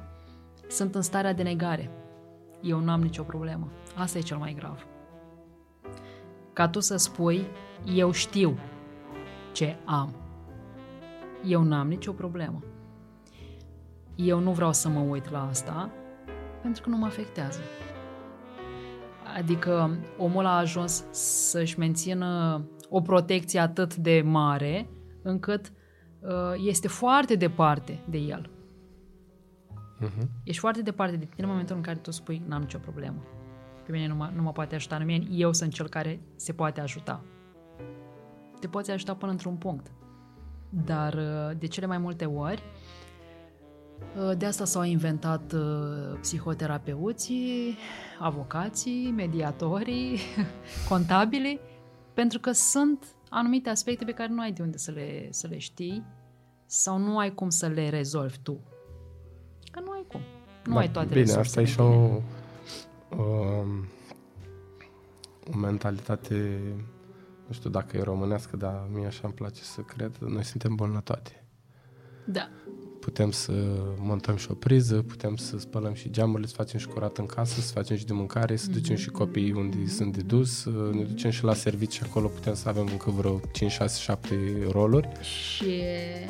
[0.67, 1.89] sunt în starea de negare.
[2.62, 3.67] Eu nu am nicio problemă.
[3.95, 4.86] Asta e cel mai grav.
[6.53, 7.45] Ca tu să spui,
[7.86, 8.57] eu știu
[9.51, 10.15] ce am.
[11.45, 12.63] Eu n-am nicio problemă.
[14.15, 15.89] Eu nu vreau să mă uit la asta
[16.62, 17.59] pentru că nu mă afectează.
[19.38, 24.89] Adică omul a ajuns să-și mențină o protecție atât de mare
[25.22, 25.72] încât
[26.19, 26.30] uh,
[26.65, 28.50] este foarte departe de el.
[30.02, 30.28] Uh-huh.
[30.43, 33.24] Ești foarte departe de tine în momentul în care tu spui n-am nicio problemă.
[33.86, 36.82] Pe mine nu mă, nu mă poate ajuta nimeni, eu sunt cel care se poate
[36.82, 37.24] ajuta.
[38.60, 39.91] Te poți ajuta până într-un punct.
[40.69, 42.83] Dar uh, de cele mai multe ori, uh,
[44.38, 47.77] de asta s-au inventat uh, psihoterapeuții,
[48.19, 50.19] avocații, mediatorii,
[50.89, 51.60] contabili,
[52.13, 55.58] pentru că sunt anumite aspecte pe care nu ai de unde să le, să le
[55.58, 56.03] știi
[56.65, 58.60] sau nu ai cum să le rezolvi tu.
[59.71, 60.21] Că nu ai cum.
[60.65, 62.21] Nu da, ai toate Bine, asta e și o, o,
[63.17, 63.88] um,
[65.53, 66.60] o mentalitate
[67.47, 70.93] nu știu dacă e românească, dar mie așa îmi place să cred, noi suntem buni
[70.93, 71.45] la toate.
[72.25, 72.49] Da.
[73.04, 73.52] Putem să
[73.98, 77.62] montăm și o priză, putem să spălăm și geamurile, să facem și curat în casă,
[77.62, 78.74] să facem și de mâncare, să mm-hmm.
[78.74, 79.96] ducem și copiii unde mm-hmm.
[79.96, 83.72] sunt de dus, ne ducem și la serviciu acolo putem să avem încă vreo 5,
[83.72, 84.36] 6, 7
[84.72, 85.10] roluri.
[85.22, 85.82] Și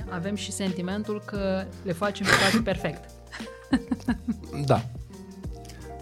[0.09, 3.09] avem și sentimentul că le facem și toate perfect.
[4.71, 4.85] da.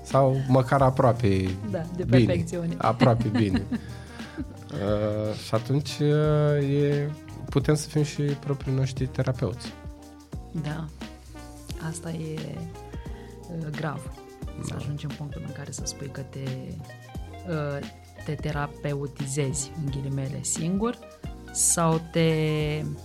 [0.04, 2.68] Sau măcar aproape da, de perfecțiune.
[2.68, 3.66] Bine, aproape bine.
[4.74, 7.10] Uh, și atunci uh, e,
[7.50, 9.74] putem să fim și proprii noștri terapeuți.
[10.52, 10.86] Da.
[11.88, 12.58] Asta e
[13.58, 14.12] uh, grav.
[14.46, 14.64] Da.
[14.64, 16.40] Să ajungi în punctul în care să spui că te,
[17.50, 17.80] uh,
[18.26, 20.98] te terapeutizezi, în ghilimele, singur
[21.52, 22.30] sau te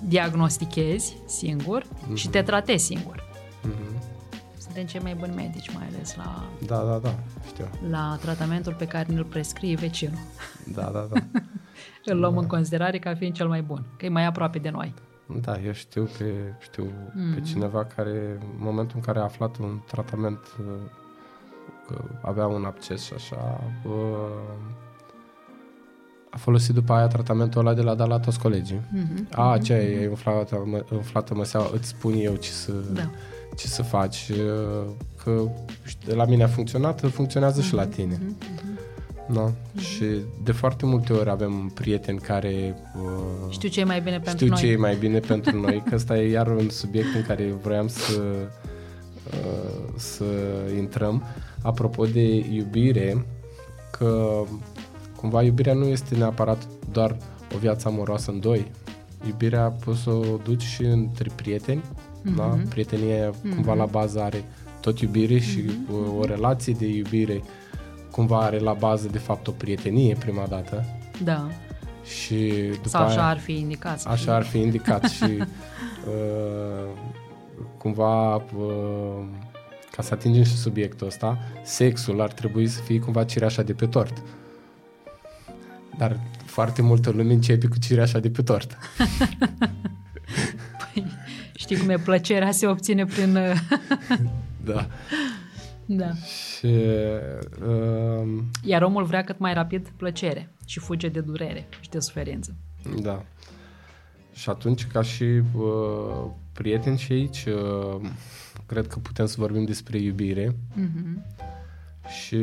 [0.04, 2.14] diagnostichezi singur mm-hmm.
[2.14, 3.28] și te tratezi singur.
[3.64, 4.14] Mm-hmm.
[4.58, 6.44] Suntem cei mai buni medici, mai ales la...
[6.66, 7.14] Da, da, da,
[7.46, 7.68] știu.
[7.90, 10.18] La tratamentul pe care ne-l prescrie vecinul.
[10.74, 11.20] Da, da, da.
[12.12, 12.40] Îl luăm da.
[12.40, 14.94] în considerare ca fiind cel mai bun, că e mai aproape de noi.
[15.26, 17.34] Da, eu știu pe, știu mm.
[17.34, 20.66] pe cineva care, în momentul în care a aflat un tratament, uh,
[21.86, 23.92] că avea un acces și așa, uh,
[26.30, 28.80] a folosit după aia tratamentul ăla de la dat la toți colegii.
[28.80, 29.28] Mm-hmm.
[29.30, 30.02] A, ce mm-hmm.
[30.02, 33.10] e umflată, umflată măseaua, îți spun eu ce să, da.
[33.56, 34.28] ce să faci.
[34.28, 34.90] Uh,
[35.24, 35.48] că
[36.14, 37.64] la mine a funcționat, funcționează mm-hmm.
[37.64, 37.90] și la mhm.
[37.90, 38.14] tine.
[38.14, 38.65] Mm-hmm.
[39.32, 39.50] Da.
[39.50, 39.80] Mm-hmm.
[39.80, 40.04] Și
[40.44, 44.46] de foarte multe ori avem prieteni care uh, știu ce e mai bine pentru știu
[44.46, 44.58] noi.
[44.58, 47.88] ce e mai bine pentru noi, că ăsta e iar un subiect în care vroiam
[47.88, 48.22] să
[49.30, 50.24] uh, să
[50.76, 51.22] intrăm.
[51.62, 53.26] Apropo de iubire,
[53.90, 54.42] că
[55.16, 57.16] cumva iubirea nu este neapărat doar
[57.54, 58.70] o viață amoroasă în doi.
[59.26, 62.36] Iubirea poți să o duci și între prieteni, mm-hmm.
[62.36, 62.58] da?
[62.68, 63.54] Prietenia mm-hmm.
[63.54, 64.44] cumva la bază are
[64.80, 65.92] tot iubire și mm-hmm.
[65.92, 67.42] o, o relație de iubire
[68.16, 70.84] cumva are la bază de fapt o prietenie prima dată.
[71.24, 71.48] Da.
[72.04, 74.04] Și după Sau așa aia, ar fi indicat.
[74.06, 75.24] Așa ar fi indicat și
[76.12, 76.88] uh,
[77.78, 79.24] cumva uh,
[79.90, 83.86] ca să atingem și subiectul ăsta, sexul ar trebui să fie cumva cireașa de pe
[83.86, 84.22] tort.
[85.98, 88.78] Dar foarte multă lume începe cu cireașa de pe tort.
[90.92, 91.06] păi,
[91.54, 93.38] știi cum e, plăcerea se obține prin...
[94.70, 94.86] da.
[95.86, 96.12] Da.
[96.14, 96.66] Și,
[97.66, 102.54] uh, Iar omul vrea cât mai rapid plăcere și fuge de durere și de suferință.
[103.02, 103.22] Da.
[104.32, 105.24] Și atunci, ca și
[105.56, 108.08] uh, prieteni și aici, uh,
[108.66, 111.22] cred că putem să vorbim despre iubire uh-huh.
[112.22, 112.38] și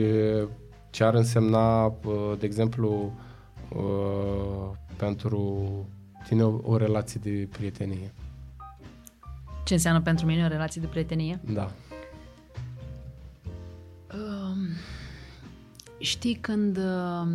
[0.89, 3.13] ce ar însemna, uh, de exemplu,
[3.69, 5.67] uh, pentru
[6.27, 8.13] tine o, o relație de prietenie.
[9.65, 11.39] Ce înseamnă pentru mine o relație de prietenie?
[11.53, 11.71] Da.
[16.03, 17.33] Știi când uh,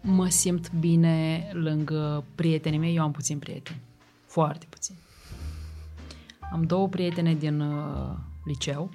[0.00, 3.80] mă simt bine lângă prietenii mei, eu am puțin prieteni.
[4.26, 4.94] Foarte puțin.
[6.52, 8.90] Am două prietene din uh, liceu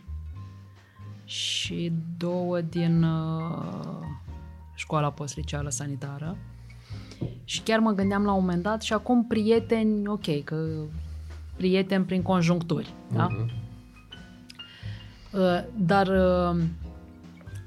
[1.26, 4.06] și două din uh,
[4.76, 6.38] școala postliceală sanitară.
[7.44, 10.84] Și chiar mă gândeam la un moment dat și acum prieteni, ok, că
[11.56, 13.28] prieteni prin conjuncturi, da?
[13.28, 13.50] Uh-huh.
[15.32, 16.64] Uh, dar uh,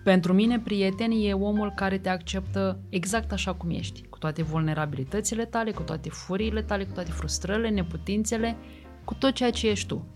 [0.04, 5.44] pentru mine, prieten e omul care te acceptă exact așa cum ești, cu toate vulnerabilitățile
[5.44, 8.56] tale, cu toate furiile tale, cu toate frustrările, neputințele,
[9.04, 10.06] cu tot ceea ce ești tu.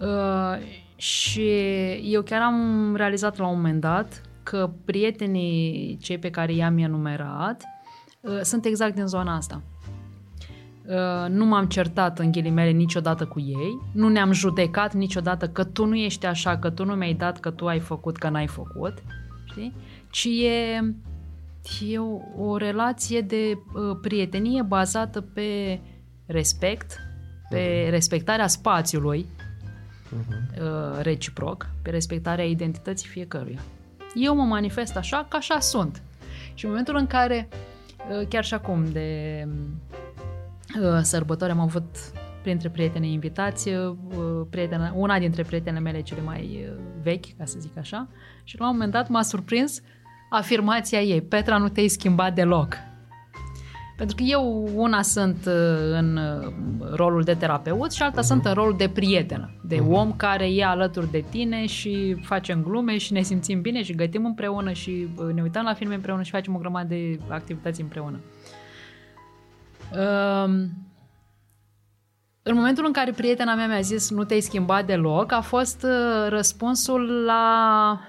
[0.00, 0.58] Uh,
[0.96, 1.50] și
[2.02, 7.64] eu chiar am realizat la un moment dat că prietenii, cei pe care i-am enumerat,
[8.20, 9.62] uh, sunt exact din zona asta.
[10.90, 15.84] Uh, nu m-am certat în ghilimele niciodată cu ei, nu ne-am judecat niciodată că tu
[15.84, 18.94] nu ești așa, că tu nu mi-ai dat, că tu ai făcut, că n-ai făcut,
[19.44, 19.74] știi?
[20.10, 20.94] Ci e,
[21.90, 25.80] e o, o relație de uh, prietenie bazată pe
[26.26, 26.98] respect,
[27.50, 27.90] pe uh-huh.
[27.90, 30.60] respectarea spațiului uh-huh.
[30.60, 33.60] uh, reciproc, pe respectarea identității fiecăruia.
[34.14, 36.02] Eu mă manifest așa, că așa sunt.
[36.54, 37.48] Și în momentul în care,
[38.20, 39.52] uh, chiar și acum, de uh,
[41.02, 41.96] sărbători am avut
[42.42, 43.96] printre prieteni invitați, uh,
[44.50, 48.08] prietena, una dintre prietenele mele cele mai uh, vechi, ca să zic așa,
[48.44, 49.80] și la un moment dat m-a surprins
[50.30, 52.76] afirmația ei, Petra nu te-ai schimbat deloc.
[53.96, 55.52] Pentru că eu una sunt uh,
[55.92, 56.52] în uh,
[56.94, 58.24] rolul de terapeut și alta uh-huh.
[58.24, 59.90] sunt în rolul de prietenă, de uh-huh.
[59.90, 64.24] om care e alături de tine și facem glume și ne simțim bine și gătim
[64.24, 68.20] împreună și uh, ne uităm la filme împreună și facem o grămadă de activități împreună.
[69.92, 70.70] Um,
[72.42, 75.86] în momentul în care prietena mea mi-a zis nu te-ai schimbat deloc, a fost
[76.28, 78.00] răspunsul la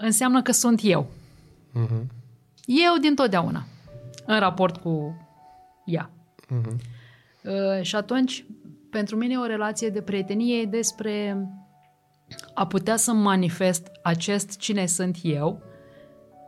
[0.00, 1.06] înseamnă că sunt eu.
[1.70, 2.06] Uh-huh.
[2.66, 3.64] Eu din totdeauna
[4.26, 5.26] în raport cu
[5.84, 6.10] ea.
[6.40, 6.76] Uh-huh.
[7.42, 8.44] Uh, și atunci,
[8.90, 11.46] pentru mine o relație de prietenie e despre
[12.54, 15.62] a putea să manifest acest cine sunt eu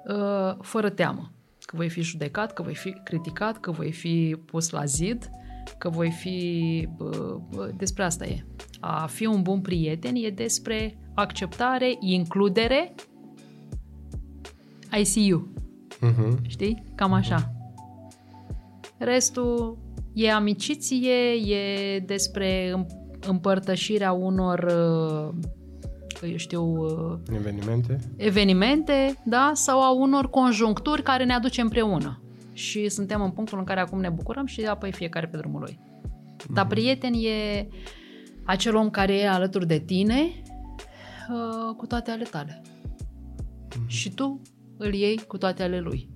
[0.06, 1.30] uh, fără teamă.
[1.70, 5.30] Că voi fi judecat, că voi fi criticat, că voi fi pus la zid,
[5.78, 6.88] că voi fi...
[6.98, 8.44] Uh, despre asta e.
[8.80, 12.94] A fi un bun prieten e despre acceptare, includere.
[15.00, 15.48] I see you.
[15.92, 16.37] Uh-huh.
[16.48, 16.85] Știi?
[16.94, 17.52] Cam așa.
[18.98, 19.78] Restul
[20.12, 22.74] e amiciție, e despre
[23.26, 25.35] împărtășirea unor, uh,
[26.26, 26.62] eu știu...
[26.62, 27.98] Uh, evenimente.
[28.16, 32.22] Evenimente, da, sau a unor conjuncturi care ne aduce împreună.
[32.52, 35.78] Și suntem în punctul în care acum ne bucurăm și apoi fiecare pe drumul lui.
[35.78, 36.52] Mm-hmm.
[36.52, 37.68] Dar prieten e
[38.44, 42.62] acel om care e alături de tine uh, cu toate ale tale.
[42.62, 43.87] Mm-hmm.
[43.87, 44.40] Și tu
[44.76, 46.09] îl iei cu toate ale lui.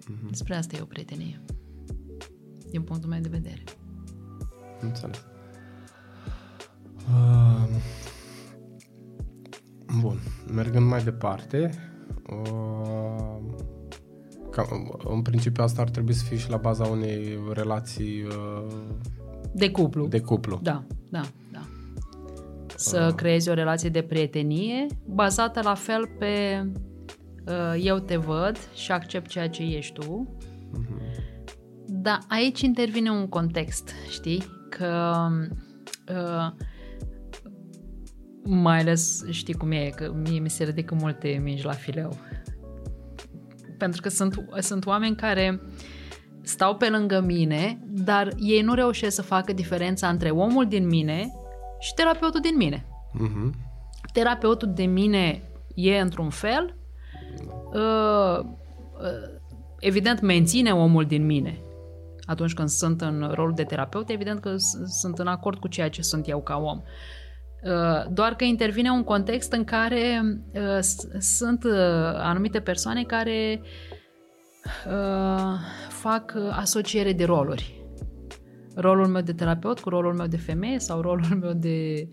[0.00, 0.28] Mm-hmm.
[0.28, 1.40] Despre asta e o prietenie
[2.70, 3.62] din punctul meu de vedere.
[4.80, 5.24] Înțeles.
[7.08, 7.68] Uh,
[10.00, 10.18] bun,
[10.54, 11.70] mergând mai departe,
[12.30, 13.36] uh,
[14.50, 14.66] ca,
[15.04, 18.66] în principiu asta ar trebui să fie și la baza unei relații uh,
[19.52, 20.06] de cuplu.
[20.06, 20.58] De cuplu.
[20.62, 21.20] Da, da,
[21.52, 21.60] da.
[22.76, 23.14] Să uh.
[23.14, 26.64] creezi o relație de prietenie bazată la fel pe
[27.46, 30.36] uh, eu te văd și accept ceea ce ești tu.
[30.78, 31.24] Uh-huh
[31.86, 34.44] da, aici intervine un context, știi?
[34.68, 35.26] Că
[36.08, 36.64] uh,
[38.44, 42.16] mai ales știi cum e, că mie mi se ridică multe mingi la fileu.
[43.78, 45.60] Pentru că sunt, sunt oameni care
[46.42, 51.32] stau pe lângă mine, dar ei nu reușesc să facă diferența între omul din mine
[51.78, 52.86] și terapeutul din mine.
[53.14, 53.50] Uh-huh.
[54.12, 55.42] Terapeutul din mine
[55.74, 56.76] e într-un fel,
[57.72, 59.38] uh, uh,
[59.78, 61.58] evident menține omul din mine
[62.26, 64.54] atunci când sunt în rolul de terapeut, evident că
[64.86, 66.82] sunt în acord cu ceea ce sunt eu ca om.
[67.64, 70.22] Uh, doar că intervine un context în care
[70.54, 70.78] uh,
[71.18, 71.72] sunt uh,
[72.16, 73.60] anumite persoane care
[75.88, 77.82] fac asociere de roluri.
[78.74, 82.08] Rolul meu de terapeut cu rolul meu de femeie sau rolul meu de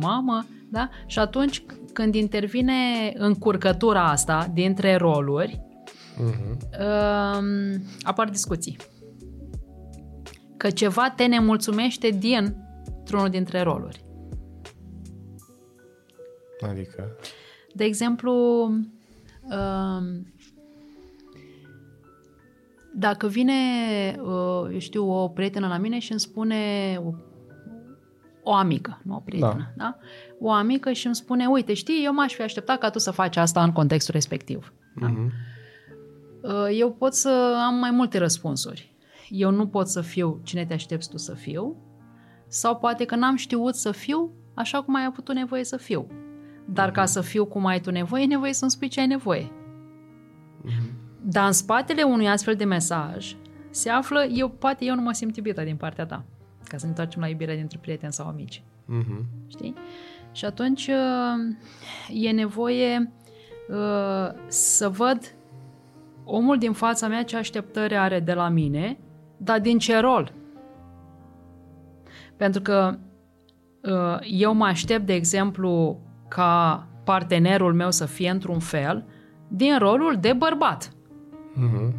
[0.00, 0.88] mamă, da?
[1.06, 2.72] Și atunci când intervine
[3.14, 5.60] încurcătura asta dintre roluri,
[6.14, 6.56] uh-huh.
[8.02, 8.76] apar discuții
[10.56, 12.56] că ceva te nemulțumește din
[13.12, 14.05] unul dintre roluri.
[16.60, 17.16] Adică?
[17.74, 18.32] De exemplu,
[19.42, 20.34] um,
[22.94, 23.52] dacă vine,
[24.22, 26.56] uh, eu știu, o prietenă la mine și îmi spune
[28.42, 29.84] o amică, nu o prietenă, da.
[29.84, 29.98] da?
[30.40, 33.36] O amică și îmi spune, uite, știi, eu m-aș fi așteptat ca tu să faci
[33.36, 34.72] asta în contextul respectiv.
[35.00, 35.12] Da?
[35.12, 35.30] Uh-huh.
[36.72, 38.96] Eu pot să am mai multe răspunsuri
[39.28, 41.76] eu nu pot să fiu cine te aștepți tu să fiu,
[42.48, 46.06] sau poate că n-am știut să fiu așa cum ai avut tu nevoie să fiu.
[46.68, 49.44] Dar ca să fiu cum ai tu nevoie, e nevoie să-mi spui ce ai nevoie.
[49.44, 50.96] Mm-hmm.
[51.22, 53.36] Dar în spatele unui astfel de mesaj
[53.70, 56.24] se află, eu poate eu nu mă simt iubită din partea ta.
[56.64, 58.62] Ca să ne întoarcem la iubirea dintre prieteni sau amici.
[58.88, 59.24] Mm-hmm.
[59.46, 59.74] Știi?
[60.32, 63.12] Și atunci uh, e nevoie
[63.68, 65.34] uh, să văd
[66.24, 68.98] omul din fața mea ce așteptări are de la mine,
[69.36, 70.32] dar din ce rol.
[72.36, 72.98] Pentru că
[73.82, 79.04] uh, eu mă aștept, de exemplu, ca partenerul meu să fie într-un fel
[79.48, 80.90] din rolul de bărbat.
[81.54, 81.94] Mhm.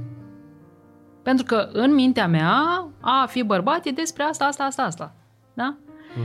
[1.24, 5.16] Pentru că în mintea mea, a fi bărbat e despre asta, asta, asta, asta.
[5.54, 5.78] Da?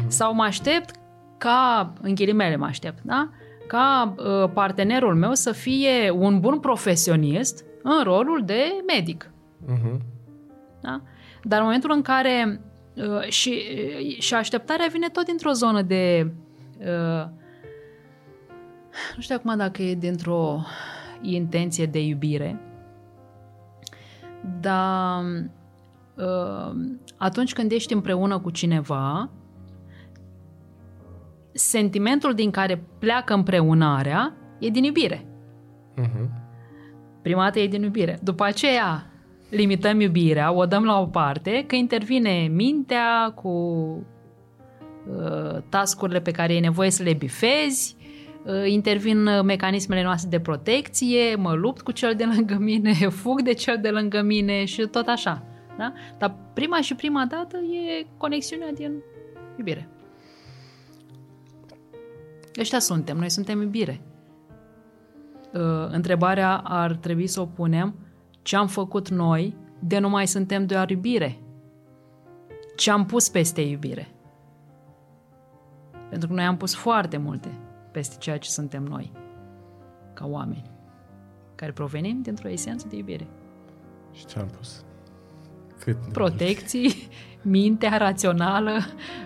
[0.06, 0.94] Sau mă aștept
[1.38, 3.28] ca, în ghilimele mă aștept, da?
[3.66, 9.30] ca uh, partenerul meu să fie un bun profesionist în rolul de medic.
[9.66, 10.02] Mhm.
[10.80, 11.00] Da?
[11.42, 12.60] Dar în momentul în care
[12.94, 13.62] uh, și,
[14.18, 16.32] și așteptarea vine tot dintr-o zonă de
[16.78, 17.28] uh,
[19.16, 20.62] nu știu acum dacă e dintr-o
[21.20, 22.60] intenție de iubire,
[24.60, 25.22] dar
[26.14, 26.70] uh,
[27.16, 29.30] atunci când ești împreună cu cineva,
[31.52, 35.26] sentimentul din care pleacă împreunarea e din iubire.
[35.96, 36.30] Mhm.
[37.22, 38.18] Prima dată e din iubire.
[38.22, 39.06] După aceea
[39.50, 46.54] limităm iubirea, o dăm la o parte, că intervine mintea cu uh, tascurile pe care
[46.54, 48.01] e nevoie să le bifezi, uh,
[48.66, 53.52] intervin uh, mecanismele noastre de protecție, mă lupt cu cel de lângă mine, fug de
[53.52, 55.42] cel de lângă mine și tot așa.
[55.78, 55.92] Da?
[56.18, 59.02] Dar prima și prima dată e conexiunea din
[59.56, 59.88] iubire.
[62.58, 64.00] Ăștia suntem, noi suntem iubire.
[65.54, 67.94] Uh, întrebarea ar trebui să o punem
[68.42, 71.38] ce am făcut noi de nu mai suntem doar iubire.
[72.76, 74.08] Ce am pus peste iubire.
[76.08, 77.48] Pentru că noi am pus foarte multe
[77.92, 79.12] peste ceea ce suntem noi,
[80.14, 80.70] ca oameni,
[81.54, 83.26] care provenim dintr-o esență de iubire.
[84.12, 84.84] Și ce am pus?
[85.78, 85.96] Cât?
[86.12, 87.08] Protecții,
[87.42, 88.78] mintea rațională,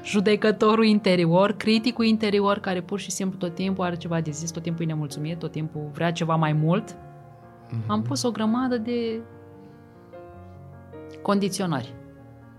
[0.04, 4.62] judecătorul interior, criticul interior care pur și simplu tot timpul are ceva de zis, tot
[4.62, 6.96] timpul e nemulțumit, tot timpul vrea ceva mai mult.
[7.86, 9.20] Am pus o grămadă de
[11.22, 11.94] condiționări.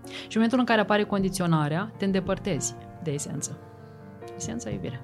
[0.06, 3.58] Și în momentul în care apare condiționarea, te îndepărtezi de esență.
[4.36, 5.00] Esența e iubirea.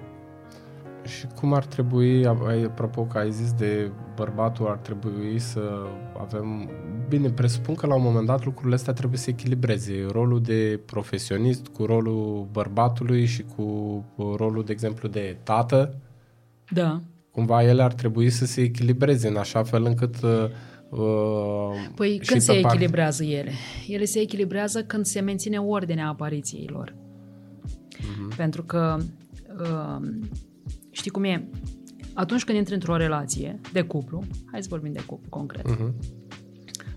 [1.04, 5.86] Și cum ar trebui, ai- apropo că ai zis de bărbatul, ar trebui să
[6.18, 6.70] avem...
[7.08, 11.66] Bine, presupun că la un moment dat lucrurile astea trebuie să echilibreze rolul de profesionist
[11.66, 14.04] cu rolul bărbatului și cu
[14.36, 15.94] rolul, de exemplu, de tată.
[16.70, 17.00] Da.
[17.30, 20.14] Cumva ele ar trebui să se echilibreze în așa fel încât...
[20.22, 20.48] Uh,
[21.94, 23.50] Păi și când pe se part- echilibrează ele?
[23.88, 26.94] Ele se echilibrează când se menține ordinea apariției lor.
[28.36, 28.96] Pentru că
[29.60, 30.08] uh,
[30.94, 31.48] știi cum e?
[32.14, 35.94] Atunci când intri într-o relație de cuplu, hai să vorbim de cuplu concret, Mhm.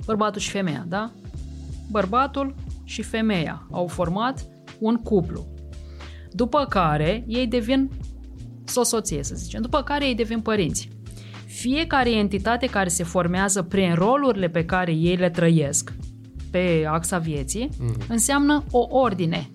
[0.06, 1.12] bărbatul și femeia, da?
[1.92, 4.46] Bărbatul și femeia au format
[4.80, 5.48] un cuplu.
[6.32, 7.90] După care ei devin
[8.66, 9.62] soție, să zicem.
[9.62, 10.90] După care ei devin părinți.
[11.46, 15.94] Fiecare entitate care se formează prin rolurile pe care ei le trăiesc
[16.52, 17.70] pe axa vieții,
[18.10, 19.50] înseamnă o ordine.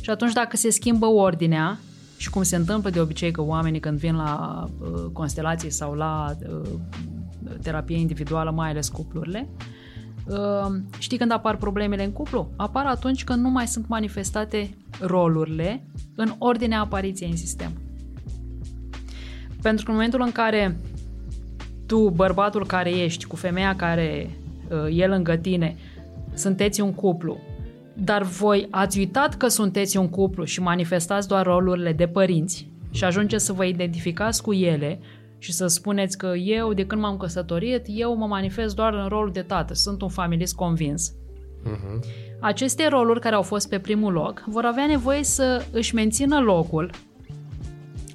[0.00, 1.78] Și atunci dacă se schimbă ordinea,
[2.16, 6.36] și cum se întâmplă de obicei că oamenii când vin la uh, constelații sau la
[6.48, 6.68] uh,
[7.62, 9.48] terapie individuală, mai ales cuplurile,
[10.26, 10.66] uh,
[10.98, 12.48] știi când apar problemele în cuplu?
[12.56, 15.82] Apar atunci când nu mai sunt manifestate rolurile
[16.14, 17.70] în ordinea apariției în sistem.
[19.62, 20.76] Pentru că în momentul în care
[21.86, 24.30] tu, bărbatul care ești, cu femeia care
[24.70, 25.76] uh, e lângă tine,
[26.34, 27.38] sunteți un cuplu,
[27.98, 33.04] dar voi ați uitat că sunteți un cuplu și manifestați doar rolurile de părinți și
[33.04, 34.98] ajungeți să vă identificați cu ele
[35.38, 39.32] și să spuneți că eu, de când m-am căsătorit, eu mă manifest doar în rolul
[39.32, 41.12] de tată, sunt un familist convins.
[41.62, 42.04] Mhm.
[42.40, 46.90] Aceste roluri care au fost pe primul loc vor avea nevoie să își mențină locul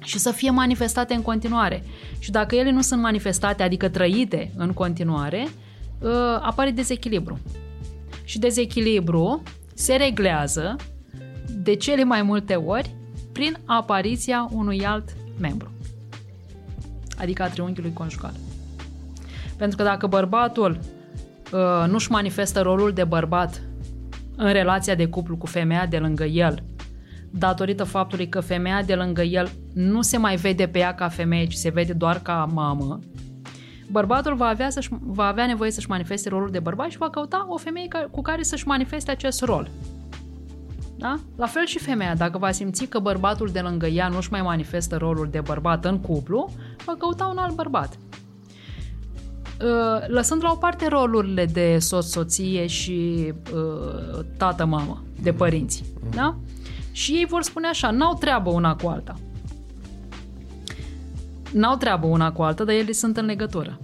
[0.02, 1.82] și să fie manifestate în continuare.
[2.18, 5.48] Și dacă ele nu sunt manifestate, adică trăite în continuare,
[6.00, 6.10] uh,
[6.40, 7.38] apare dezechilibru.
[8.24, 9.42] Și dezechilibru
[9.82, 10.76] se reglează
[11.62, 12.94] de cele mai multe ori
[13.32, 15.70] prin apariția unui alt membru.
[17.18, 18.32] Adică a triunghiului conjugal.
[19.56, 20.78] Pentru că dacă bărbatul
[21.52, 23.62] uh, nu-și manifestă rolul de bărbat
[24.36, 26.62] în relația de cuplu cu femeia de lângă el,
[27.30, 31.46] datorită faptului că femeia de lângă el nu se mai vede pe ea ca femeie,
[31.46, 32.98] ci se vede doar ca mamă,
[33.92, 37.46] bărbatul va avea, să-și, va avea nevoie să-și manifeste rolul de bărbat și va căuta
[37.48, 39.70] o femeie ca, cu care să-și manifeste acest rol.
[40.96, 41.18] Da?
[41.36, 44.96] La fel și femeia, dacă va simți că bărbatul de lângă ea nu-și mai manifestă
[44.96, 46.50] rolul de bărbat în cuplu,
[46.84, 47.98] va căuta un alt bărbat.
[49.62, 55.84] Uh, Lăsând la o parte rolurile de soț-soție și uh, tată-mamă, de părinți.
[56.14, 56.36] Da?
[56.92, 59.14] Și ei vor spune așa, n-au treabă una cu alta.
[61.52, 63.80] N-au treabă una cu alta, dar ele sunt în legătură.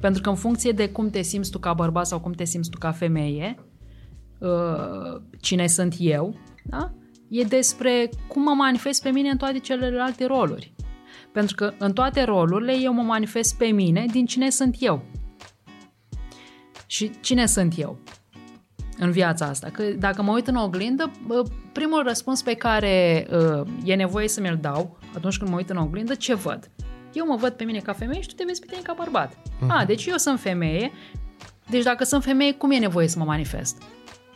[0.00, 2.70] Pentru că în funcție de cum te simți tu ca bărbat sau cum te simți
[2.70, 3.58] tu ca femeie,
[4.38, 6.94] uh, cine sunt eu, da?
[7.28, 10.72] e despre cum mă manifest pe mine în toate celelalte roluri.
[11.32, 15.04] Pentru că în toate rolurile eu mă manifest pe mine din cine sunt eu.
[16.86, 17.98] Și cine sunt eu
[18.98, 19.68] în viața asta?
[19.72, 21.10] Că dacă mă uit în oglindă,
[21.72, 25.76] primul răspuns pe care uh, e nevoie să mi-l dau atunci când mă uit în
[25.76, 26.70] oglindă, ce văd?
[27.12, 29.32] Eu mă văd pe mine ca femeie și tu te vezi pe tine ca bărbat.
[29.32, 29.68] Uh-huh.
[29.68, 30.92] A, deci eu sunt femeie,
[31.70, 33.82] deci dacă sunt femeie, cum e nevoie să mă manifest?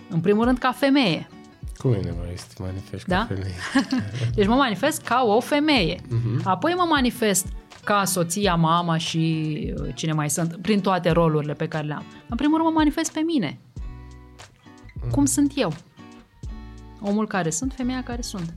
[0.08, 1.28] În primul rând ca femeie.
[1.76, 3.16] Cum e nevoie să te manifesti da?
[3.16, 3.54] ca femeie?
[4.34, 5.96] deci mă manifest ca o femeie.
[5.96, 6.42] Uh-huh.
[6.44, 7.46] Apoi mă manifest
[7.84, 12.04] ca soția, mama și uh, cine mai sunt, prin toate rolurile pe care le am.
[12.28, 13.58] În primul rând mă manifest pe mine.
[13.58, 15.10] Uh-huh.
[15.10, 15.72] Cum sunt eu?
[17.00, 18.54] Omul care sunt, femeia care sunt.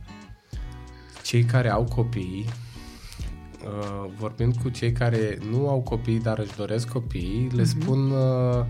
[1.24, 2.46] Cei care au copii,
[3.66, 7.66] uh, vorbind cu cei care nu au copii, dar își doresc copii, le uh-huh.
[7.66, 8.66] spun, uh,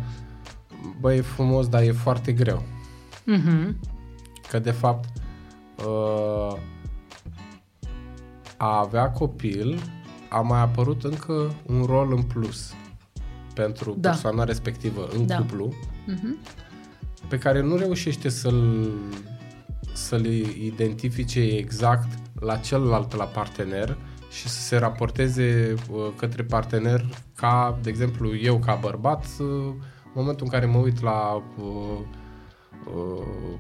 [1.00, 2.64] băi, e frumos, dar e foarte greu.
[3.12, 3.74] Uh-huh.
[4.50, 5.10] Că, de fapt,
[5.86, 6.58] uh,
[8.58, 9.80] a avea copil
[10.30, 12.74] a mai apărut încă un rol în plus
[13.54, 14.10] pentru da.
[14.10, 15.38] persoana respectivă în da.
[15.38, 16.58] cuplu, uh-huh.
[17.28, 18.90] pe care nu reușește să-l
[19.94, 23.98] să-l identifice exact la celălalt, la partener
[24.32, 29.48] și să se raporteze uh, către partener ca, de exemplu, eu ca bărbat, uh,
[30.04, 32.00] în momentul în care mă uit la uh,
[32.96, 33.58] uh,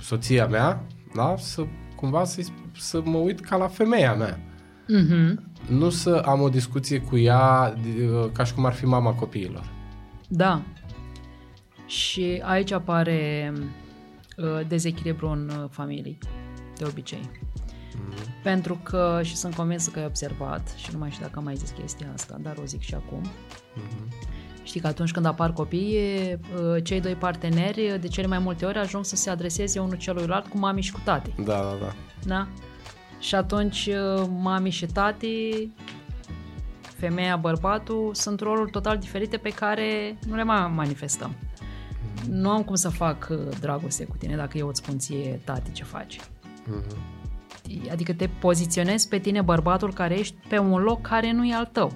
[0.00, 1.34] soția mea, da?
[1.38, 1.64] să
[1.96, 2.42] cumva să,
[2.78, 4.38] să mă uit ca la femeia mea.
[4.84, 5.34] Mm-hmm.
[5.68, 9.72] Nu să am o discuție cu ea uh, ca și cum ar fi mama copiilor.
[10.28, 10.62] Da.
[11.86, 13.52] Și aici apare
[14.36, 16.18] uh, dezechilibru în uh, familii,
[16.78, 17.30] de obicei.
[17.94, 18.42] Mm-hmm.
[18.42, 21.56] Pentru că, și sunt convins că ai observat, și nu mai știu dacă am mai
[21.56, 25.98] zis chestia asta, dar o zic și acum, mm-hmm Știi că atunci când apar copii,
[26.56, 30.46] ă, cei doi parteneri de cele mai multe ori ajung să se adreseze unul celuilalt
[30.46, 31.34] cu mami și cu tati.
[31.36, 31.94] Da, da, da.
[32.26, 32.48] Da?
[33.18, 35.70] Și atunci ă, mami și tati,
[36.80, 41.34] femeia, bărbatul, sunt roluri total diferite pe care nu le mai manifestăm.
[41.34, 42.28] Mm-hmm.
[42.28, 45.72] Nu am cum să fac ă, dragoste cu tine dacă eu îți spun ție, tati,
[45.72, 46.20] ce faci.
[46.20, 47.23] Mm-hmm.
[47.90, 51.68] Adică te poziționezi pe tine, bărbatul, care ești pe un loc care nu e al
[51.72, 51.92] tău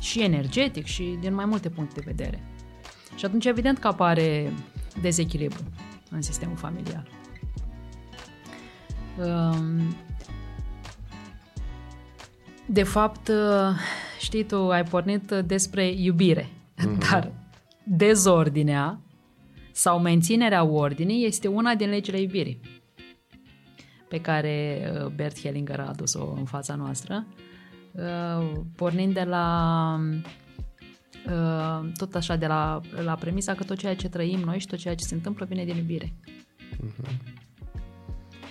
[0.00, 2.42] și energetic și din mai multe puncte de vedere.
[3.16, 4.52] Și atunci evident că apare
[5.00, 5.62] dezechilibru
[6.10, 7.08] în sistemul familial.
[9.18, 9.96] Um,
[12.66, 13.30] de fapt,
[14.20, 16.98] știi, tu ai pornit despre iubire, mm-hmm.
[17.10, 17.32] dar
[17.84, 19.00] dezordinea
[19.72, 22.60] sau menținerea ordinii este una din legile iubirii
[24.08, 27.26] pe care uh, Bert Hellinger a adus-o în fața noastră
[27.92, 29.98] Uh, pornind de la
[31.26, 34.78] uh, tot așa de la, la premisa că tot ceea ce trăim noi și tot
[34.78, 36.12] ceea ce se întâmplă vine din iubire.
[36.72, 37.36] Uh-huh.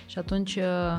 [0.06, 0.98] Și atunci uh,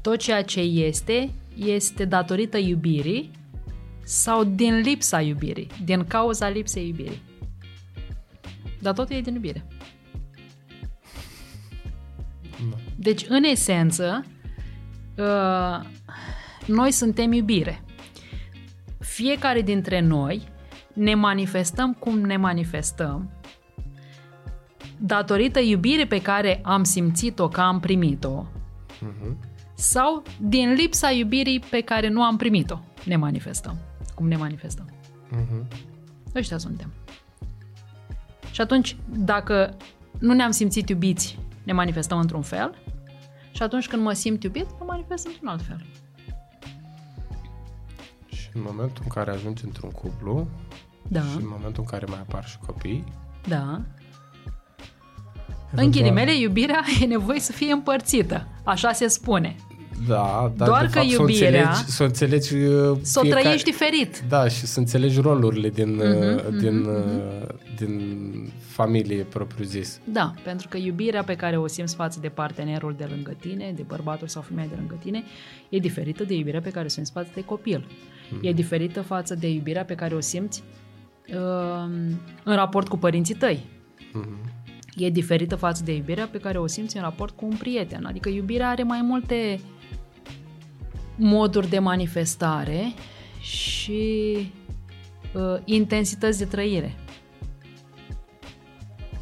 [0.00, 3.30] tot ceea ce este, este datorită iubirii
[4.04, 7.22] sau din lipsa iubirii, din cauza lipsei iubirii.
[8.80, 9.66] Dar totul e din iubire.
[13.02, 14.24] Deci, în esență,
[15.16, 15.80] Uh,
[16.66, 17.82] noi suntem iubire.
[18.98, 20.48] Fiecare dintre noi
[20.94, 23.30] ne manifestăm cum ne manifestăm
[24.98, 28.46] datorită iubirii pe care am simțit-o, că am primit-o,
[28.86, 29.36] uh-huh.
[29.74, 33.78] sau din lipsa iubirii pe care nu am primit-o, ne manifestăm.
[34.14, 34.90] Cum ne manifestăm.
[35.30, 35.66] Uh-huh.
[36.34, 36.92] Ăștia suntem.
[38.50, 39.76] Și atunci, dacă
[40.18, 42.74] nu ne-am simțit iubiți, ne manifestăm într-un fel,
[43.52, 45.84] și atunci când mă simt iubit, mă manifest într-un alt fel.
[48.26, 50.48] Și în momentul în care ajungi într-un cuplu
[51.08, 51.20] da.
[51.20, 53.04] și în momentul în care mai apar și copii,
[53.48, 53.80] da.
[55.74, 58.46] În ghilimele, iubirea e nevoie să fie împărțită.
[58.64, 59.56] Așa se spune.
[60.08, 63.28] Da, dar Doar de că fapt, iubirea să o înțelegi, să o înțelegi să o
[63.28, 64.22] trăiești diferit.
[64.28, 67.76] Da, și să înțelegi rolurile din, uh-huh, din, uh-huh.
[67.76, 70.00] din familie propriu zis.
[70.04, 73.84] Da, pentru că iubirea pe care o simți față de partenerul de lângă tine, de
[73.86, 75.22] bărbatul sau femeia de lângă tine,
[75.68, 77.86] e diferită de iubirea pe care o simți față de copil.
[77.86, 78.40] Uh-huh.
[78.42, 80.62] E diferită față de iubirea pe care o simți
[81.28, 81.90] uh,
[82.44, 83.66] în raport cu părinții tăi.
[83.98, 84.50] Uh-huh.
[84.96, 88.04] E diferită față de iubirea pe care o simți în raport cu un prieten.
[88.04, 89.60] Adică iubirea are mai multe
[91.22, 92.92] moduri de manifestare
[93.40, 94.52] și
[95.34, 96.94] uh, intensități de trăire.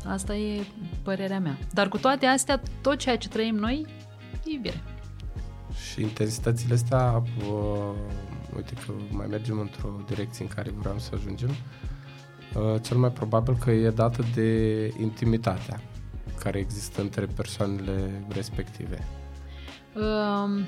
[0.07, 0.63] Asta e
[1.03, 1.59] părerea mea.
[1.73, 3.87] Dar cu toate astea, tot ceea ce trăim noi
[4.45, 4.83] e iubire.
[5.91, 7.95] Și intensitățile astea uh,
[8.57, 13.57] uite că mai mergem într-o direcție în care vreau să ajungem, uh, cel mai probabil
[13.57, 15.81] că e dată de intimitatea
[16.39, 19.05] care există între persoanele respective.
[19.95, 20.65] Uh,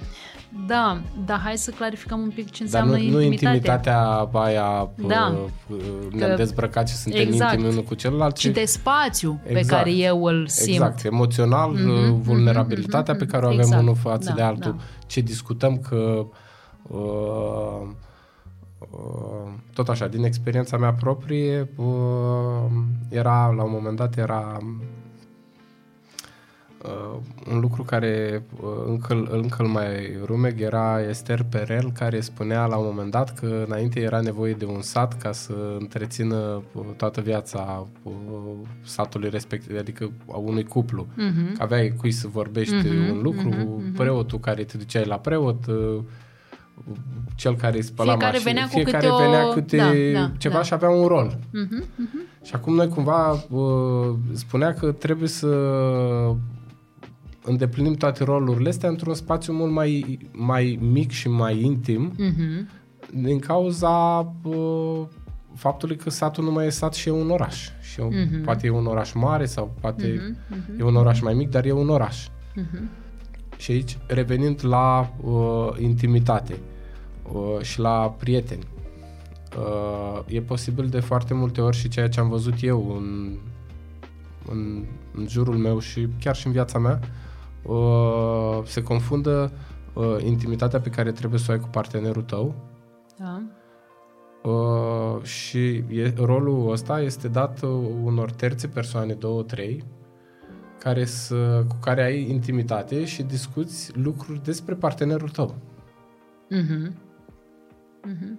[0.66, 3.44] da, dar hai să clarificăm un pic ce înseamnă Dar nu, intimitate.
[3.46, 4.00] nu intimitatea
[4.32, 5.34] aia Da.
[5.68, 5.76] uh,
[6.12, 7.52] ne-am Că- dezbrăcat și suntem Exact.
[7.52, 9.82] intimi unul cu celălalt, ci de spațiu pe Exact.
[9.82, 10.68] care eu îl simt.
[10.74, 13.82] Exact, emoțional, Mhm, vulnerabilitatea mhm, pe care o mhm, avem exact.
[13.82, 14.74] unul față Da, de altul.
[14.78, 14.82] da.
[15.06, 16.26] Ce discutăm că
[16.82, 17.86] uh,
[18.78, 21.86] uh, tot așa, din experiența mea proprie, uh,
[23.08, 24.58] era, la un moment dat, era
[26.84, 27.18] uh,
[27.52, 32.76] un lucru care uh, încă, încă îl mai rumeg era Esther Perel care spunea la
[32.76, 37.20] un moment dat că înainte era nevoie de un sat ca să întrețină uh, toată
[37.20, 38.12] viața uh,
[38.84, 41.06] satului respectiv, adică a unui cuplu.
[41.16, 41.52] Mhm.
[41.56, 43.92] Că aveai cui să vorbești Mhm, un lucru, mhm, mhm.
[43.92, 45.98] preotul care te duceai la preot, uh,
[47.34, 50.30] cel care îi spăla Fiecare mașini, venea cu fiecare câte o- venea câte Da, da,
[50.38, 50.62] ceva da.
[50.62, 51.38] și avea un rol.
[51.52, 52.20] Mhm, mhm.
[52.44, 55.46] Și acum noi cumva uh, spunea că trebuie să
[57.44, 62.68] îndeplinim toate rolurile astea într-un spațiu mult mai, mai mic și mai intim Mhm.
[63.14, 63.88] din cauza
[64.42, 65.02] uh,
[65.54, 67.68] faptului că satul nu mai e sat și e un oraș.
[67.80, 68.44] Și e, Mhm.
[68.44, 70.36] poate e un oraș mare sau poate Mhm,
[70.68, 70.80] mhm.
[70.80, 72.26] e un oraș mai mic, dar e un oraș.
[72.54, 72.90] Mhm.
[73.56, 76.58] Și aici, revenind la uh, intimitate
[77.32, 78.62] uh, și la prieteni,
[79.58, 83.36] uh, e posibil de foarte multe ori și ceea ce am văzut eu în,
[84.50, 84.84] în,
[85.14, 87.08] în jurul meu și chiar și în viața mea, uh,
[88.64, 89.52] se confundă
[89.92, 92.54] uh, intimitatea pe care trebuie să o ai cu partenerul tău
[93.18, 93.42] Da.
[94.50, 97.70] uh, și e, rolul ăsta este dat uh,
[98.04, 99.84] unor terțe persoane, două, trei,
[100.78, 105.54] care să, cu care ai intimitate și discuți lucruri despre partenerul tău.
[106.50, 106.94] Mhm.
[108.04, 108.38] Mhm.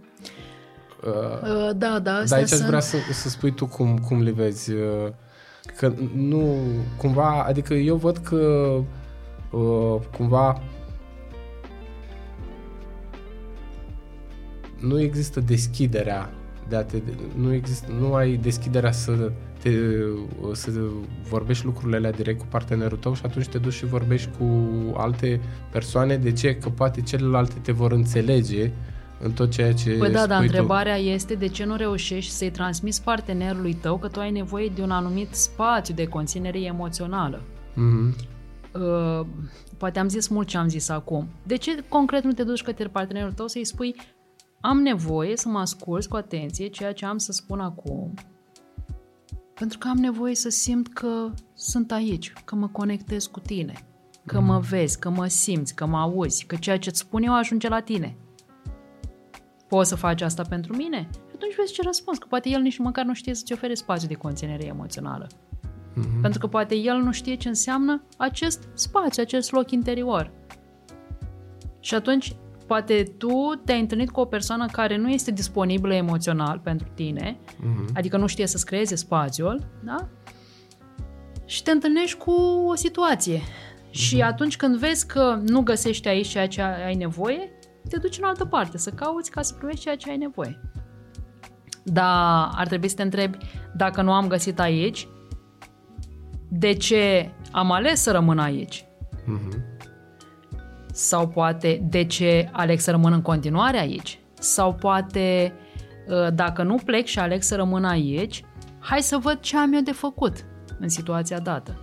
[1.08, 1.12] Uh,
[1.42, 2.68] Uh, Da, da, dar astea aici aș sunt...
[2.68, 4.72] vrea să, să spui tu cum, cum le vezi.
[4.74, 5.12] uh,
[5.78, 6.56] Că nu,
[6.98, 8.74] cumva, adică eu văd că
[9.54, 10.62] uh, cumva
[14.80, 16.30] nu există deschiderea
[16.70, 17.02] de a te,
[17.36, 19.32] nu există, nu ai deschiderea să
[19.62, 19.70] te,
[20.52, 20.72] să
[21.30, 24.46] vorbești lucrurile alea direct cu partenerul tău și atunci te duci și vorbești cu
[24.98, 25.42] alte
[25.72, 26.18] persoane.
[26.18, 26.56] De ce?
[26.56, 28.72] Că poate celelalte te vor înțelege
[29.20, 30.44] în tot ceea ce Păi da, spui dar tu.
[30.44, 34.82] întrebarea este de ce nu reușești să-i transmiți partenerului tău că tu ai nevoie de
[34.82, 37.42] un anumit spațiu de conținere emoțională.
[37.74, 38.16] Mhm.
[38.74, 39.26] Uh,
[39.78, 41.28] poate am zis mult ce am zis acum.
[41.44, 43.96] De ce concret nu te duci către partenerul tău să-i spui
[44.62, 48.14] am nevoie să mă asculți cu atenție ceea ce am să spun acum
[49.54, 53.74] pentru că am nevoie să simt că sunt aici, că mă conectez cu tine,
[54.26, 57.36] că mă vezi, că mă simți, că mă auzi, că ceea ce îți spun eu
[57.36, 58.18] ajunge la tine.
[59.68, 61.10] Poți să faci asta pentru mine?
[61.12, 64.08] Și atunci vezi ce răspuns, că poate el nici măcar nu știe să-ți ofere spațiu
[64.08, 65.28] de conținere emoțională.
[65.94, 66.22] Mhm.
[66.22, 70.32] Pentru că poate el nu știe ce înseamnă acest spațiu, acest loc interior.
[71.80, 72.36] Și atunci,
[72.68, 77.86] poate tu te-ai întâlnit cu o persoană care nu este disponibilă emoțional pentru tine, Mhm.
[77.96, 80.08] adică nu știe să-ți creeze spațiul, da?
[81.46, 82.32] Și te întâlnești cu
[82.68, 83.42] o situație.
[83.90, 87.50] Și atunci când vezi că nu găsești aici ceea ce ai nevoie,
[87.90, 90.60] te duci în altă parte să cauți ca să primești ceea ce ai nevoie.
[91.84, 93.38] Dar ar trebui să te întrebi,
[93.76, 95.08] dacă nu am găsit aici,
[96.58, 98.86] de ce am ales să rămân aici?
[99.26, 99.64] Mhm.
[100.92, 104.20] Sau poate de ce aleg să rămân în continuare aici?
[104.34, 105.54] Sau poate
[106.08, 108.44] uh, dacă nu plec și aleg să rămân aici,
[108.80, 110.46] hai să văd ce am eu de făcut
[110.80, 111.80] în situația dată.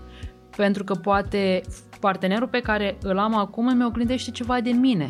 [0.56, 1.60] Pentru că poate
[2.00, 5.08] partenerul pe care îl am acum îmi oglindește ceva din mine.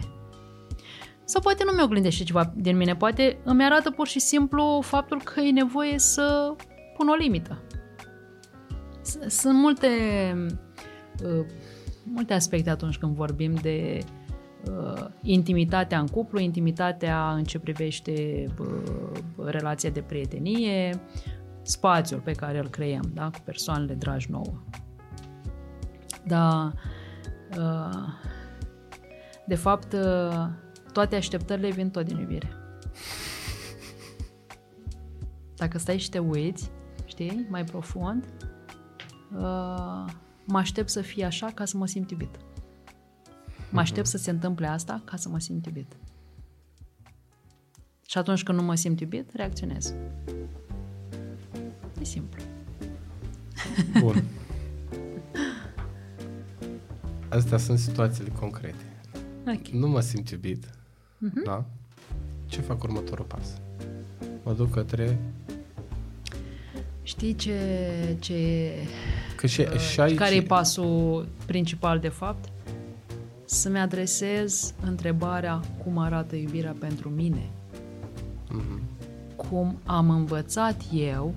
[1.24, 5.20] Sau poate nu mi oglindește ceva din mine, poate îmi arată pur și simplu faptul
[5.22, 6.54] că e nevoie să
[6.96, 7.62] pun o limită.
[9.10, 9.88] S- Sunt multe
[11.24, 11.46] uh,
[12.04, 13.98] multe aspecte atunci când vorbim de
[14.70, 21.00] uh, intimitatea în cuplu, intimitatea în ce privește uh, relația de prietenie,
[21.62, 24.62] spațiul pe care îl creăm da, cu persoanele dragi nouă.
[26.26, 26.72] Dar,
[27.58, 28.08] uh,
[29.46, 30.46] de fapt, uh,
[30.92, 32.48] toate așteptările vin tot din iubire.
[35.56, 36.70] Dacă stai și te uiți,
[37.04, 38.24] știi, mai profund,
[39.36, 40.12] uh,
[40.44, 42.38] mă aștept să fie așa ca să mă simt iubit.
[43.70, 45.96] Mă aștept să se întâmple asta ca să mă simt iubit.
[48.06, 49.94] Și atunci când nu mă simt iubit, reacționez.
[52.00, 52.42] E simplu.
[54.00, 54.24] Bun.
[57.28, 58.84] Astea sunt situațiile concrete.
[59.46, 59.66] Ok.
[59.66, 60.70] Nu mă simt iubit.
[61.18, 61.44] Mhm.
[61.44, 61.64] Da?
[62.50, 63.60] ce fac următorul pas?
[64.42, 65.18] Mă duc către...
[67.02, 67.56] Știi ce,
[68.18, 68.72] ce
[69.36, 70.16] Că și, uh, și aici...
[70.16, 72.48] care e pasul principal de fapt?
[73.44, 77.50] Să-mi adresez întrebarea cum arată iubirea pentru mine.
[78.48, 78.80] Mhm.
[79.36, 81.34] Cum am învățat eu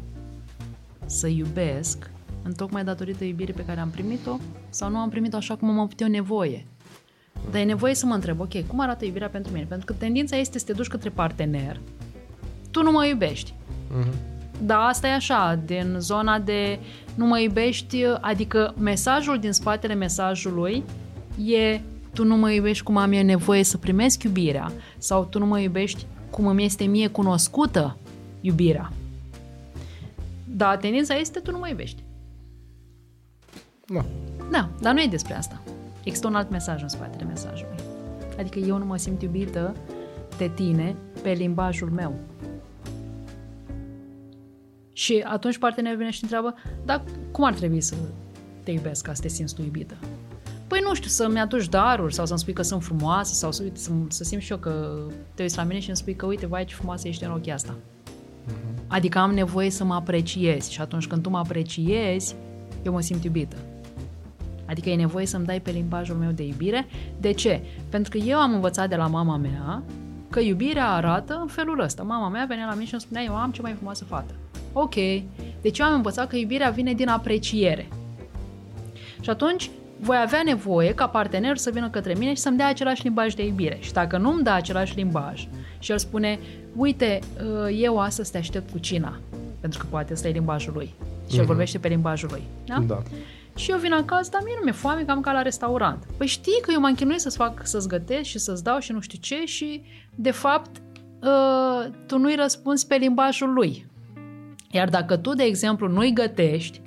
[1.05, 2.09] să iubesc
[2.43, 4.37] întocmai datorită iubirii pe care am primit-o
[4.69, 6.65] sau nu am primit-o așa cum am avut eu nevoie.
[7.51, 9.65] Dar e nevoie să mă întreb, ok, cum arată iubirea pentru mine?
[9.65, 11.79] Pentru că tendința este să te duci către partener,
[12.71, 13.53] tu nu mă iubești.
[13.89, 14.32] Mhm.
[14.61, 16.79] Da, asta e așa, din zona de
[17.15, 20.83] nu mă iubești, adică mesajul din spatele mesajului
[21.45, 21.81] e
[22.13, 25.59] tu nu mă iubești cum am eu nevoie să primesc iubirea sau tu nu mă
[25.59, 27.97] iubești cum îmi este mie cunoscută
[28.41, 28.91] iubirea.
[30.55, 32.03] Da, tendința este tu nu mă iubești.
[33.87, 34.05] Da.
[34.51, 35.61] Da, dar nu e despre asta.
[36.03, 37.75] Există un alt mesaj în spatele mesajului.
[38.39, 39.75] Adică eu nu mă simt iubită
[40.37, 42.13] de tine pe limbajul meu.
[45.03, 47.95] Și atunci partenerul vine și întreabă, dar cum ar trebui să
[48.63, 49.93] te iubesc ca să te simți tu iubită?
[50.67, 53.79] Păi nu știu, să-mi aduci daruri sau să-mi spui că sunt frumoasă sau să, uite,
[53.79, 56.45] să, să simt și eu că te uiți la mine și îmi spui că uite,
[56.45, 57.75] vai ce frumoasă ești în ochii asta.
[58.87, 62.35] Adică am nevoie să mă apreciezi și atunci când tu mă apreciezi,
[62.83, 63.55] eu mă simt iubită.
[64.65, 66.87] Adică e nevoie să-mi dai pe limbajul meu de iubire.
[67.19, 67.61] De ce?
[67.89, 69.83] Pentru că eu am învățat de la mama mea
[70.29, 72.03] că iubirea arată în felul ăsta.
[72.03, 74.33] Mama mea venea la mine și îmi spunea, eu am cea mai frumoasă fată.
[74.73, 74.93] Ok.
[75.61, 77.87] Deci eu am învățat că iubirea vine din apreciere.
[79.21, 79.69] Și atunci
[79.99, 83.45] voi avea nevoie ca partenerul să vină către mine și să-mi dea același limbaj de
[83.45, 83.77] iubire.
[83.81, 85.47] Și dacă nu îmi dă același limbaj
[85.79, 86.39] și el spune,
[86.75, 89.19] uite, uh, eu astăzi te aștept cu cina,
[89.59, 90.93] pentru că poate ăsta e limbajul lui
[91.29, 91.47] și el Mhm.
[91.47, 92.41] vorbește pe limbajul lui.
[92.65, 92.79] Da?
[92.87, 93.01] Da.
[93.55, 96.03] Și eu vin acasă, dar mie nu mi-e foame, că am ca la restaurant.
[96.17, 98.99] Păi știi că eu m-am chinuit să-ți fac, să-ți gătesc și să-ți dau și nu
[98.99, 99.81] știu ce și,
[100.15, 100.81] de fapt,
[101.21, 103.85] uh, tu nu-i răspunzi pe limbajul lui.
[104.73, 106.81] Iar dacă tu, de exemplu, nu-i gătești,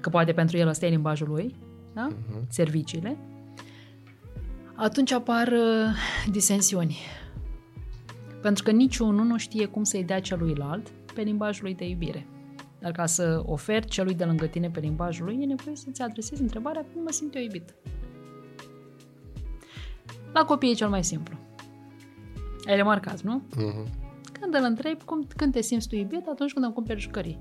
[0.00, 1.54] că poate pentru el ăsta e limbajul lui,
[1.94, 2.08] da?
[2.08, 2.46] Mhm.
[2.48, 3.16] serviciile,
[4.74, 5.94] atunci apar uh,
[6.30, 6.96] disensiuni.
[8.40, 12.26] Pentru că niciunul nu știe cum să-i dea celuilalt pe limbajul lui de iubire.
[12.78, 16.42] Dar ca să oferi celui de lângă tine pe limbajul lui, e nevoie să-ți adresezi
[16.42, 17.74] întrebarea cum mă simt eu iubit.
[20.32, 21.36] La copii e cel mai simplu.
[22.66, 23.42] Ai remarcat, nu?
[23.56, 24.01] Mhm.
[24.42, 27.38] Când îl întrebi cum, când te simți tu iubit, atunci când îmi cumperi jucării.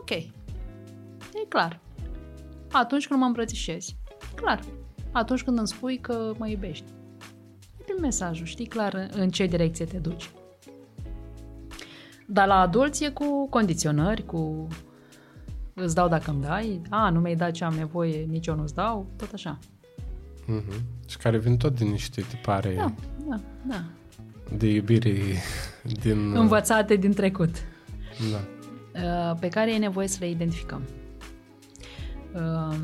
[0.00, 0.10] Ok.
[0.10, 1.80] E clar.
[2.72, 3.96] Atunci când mă îmbrățișezi.
[4.34, 4.60] Clar.
[5.12, 6.84] Atunci când îmi spui că mă iubești.
[7.84, 10.30] Prin mesajul, știi clar în- în ce direcție te duci.
[12.26, 14.66] Dar la adulți e cu condiționări, cu
[15.74, 18.74] îți dau dacă îmi dai, a, nu mi-ai dat ce am nevoie, nici eu nu-ți
[18.74, 19.58] dau, tot așa.
[20.46, 20.72] Mhm.
[21.08, 22.94] Și care vin tot din niște tipare Da,
[23.28, 23.84] da, da.
[24.56, 25.14] de iubire
[26.00, 26.36] din...
[26.36, 27.56] Învățate din trecut.
[28.30, 28.40] Da.
[29.00, 30.82] Uh, pe care e nevoie să le identificăm.
[32.34, 32.76] Uh,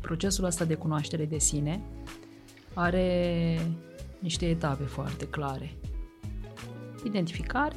[0.00, 1.80] Procesul ăsta de cunoaștere de sine
[2.74, 3.58] are
[4.18, 5.72] niște etape foarte clare.
[7.04, 7.76] Identificare,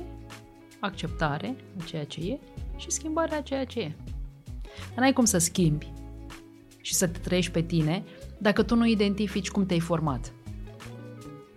[0.80, 2.40] acceptare a ceea ce e
[2.76, 3.92] și schimbarea a ceea ce e.
[4.64, 5.92] Dar n-ai cum să schimbi
[6.82, 8.04] și să te trăiești pe tine
[8.38, 10.34] dacă tu nu identifici cum te-ai format.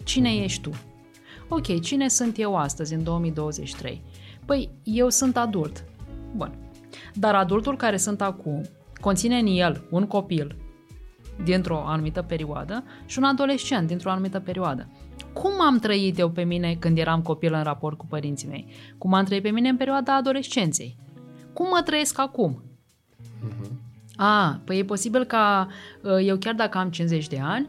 [0.05, 0.71] Cine ești tu?
[1.49, 4.03] Ok, cine sunt eu astăzi, în 2023?
[4.45, 5.85] Păi, eu sunt adult.
[6.37, 6.59] Bun.
[7.15, 8.63] Dar adultul care sunt acum
[9.01, 10.57] conține în el un copil
[11.45, 14.89] dintr-o anumită perioadă și un adolescent dintr-o anumită perioadă.
[15.33, 18.67] Cum am trăit eu pe mine când eram copil în raport cu părinții mei?
[18.99, 20.97] Cum am trăit pe mine în perioada adolescenței?
[21.53, 22.63] Cum mă trăiesc acum?
[24.17, 25.69] A, păi e posibil ca
[26.03, 27.69] uh, eu chiar dacă am 50 de ani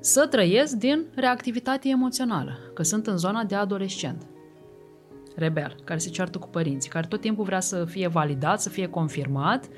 [0.00, 4.26] să trăiesc din reactivitate emoțională, că sunt în zona de adolescent
[5.36, 8.86] rebel, care se ceartă cu părinții, care tot timpul vrea să fie validat, să fie
[8.86, 9.68] confirmat,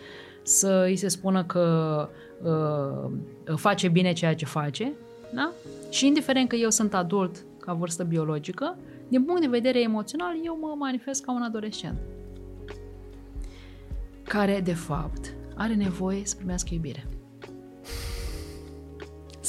[0.42, 2.08] să îi se spună că
[2.42, 4.92] uh, face bine ceea ce face,
[5.34, 5.52] da?
[5.90, 8.76] Și indiferent că eu sunt adult ca vârstă biologică,
[9.08, 11.98] din punct de vedere emoțional, eu mă manifest ca un adolescent
[14.30, 17.06] care, de fapt, are nevoie să primească iubire.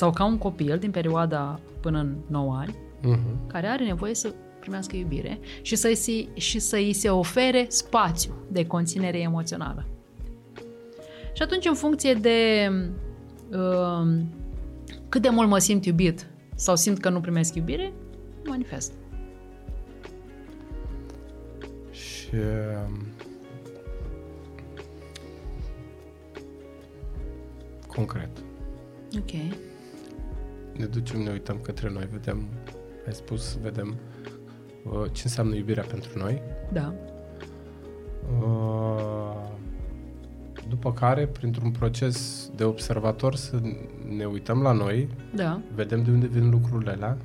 [0.02, 3.48] Sau ca un copil din perioada până în 9 ani, Mhm.
[3.48, 8.32] care are nevoie să primească iubire și să-i se, și să îi se ofere spațiu
[8.52, 9.86] de conținere emoțională.
[11.34, 12.70] Și atunci, în funcție de
[13.52, 14.18] uh,
[15.10, 17.94] cât de mult mă simt iubit sau simt că nu primesc iubire,
[18.46, 18.92] manifest.
[21.92, 22.30] Și...
[22.34, 23.02] um,
[27.88, 28.30] Concret.
[29.18, 29.32] Ok.
[30.78, 32.48] Ne ducem, ne uităm către noi, vedem,
[33.08, 33.96] ai spus, vedem
[34.84, 36.42] uh, ce înseamnă iubirea pentru noi.
[36.74, 36.94] Da.
[38.40, 39.50] Uh,
[40.70, 43.60] după care, printr-un proces de observator, să
[44.18, 45.60] ne uităm la noi, Da.
[45.76, 47.18] vedem de unde vin lucrurile alea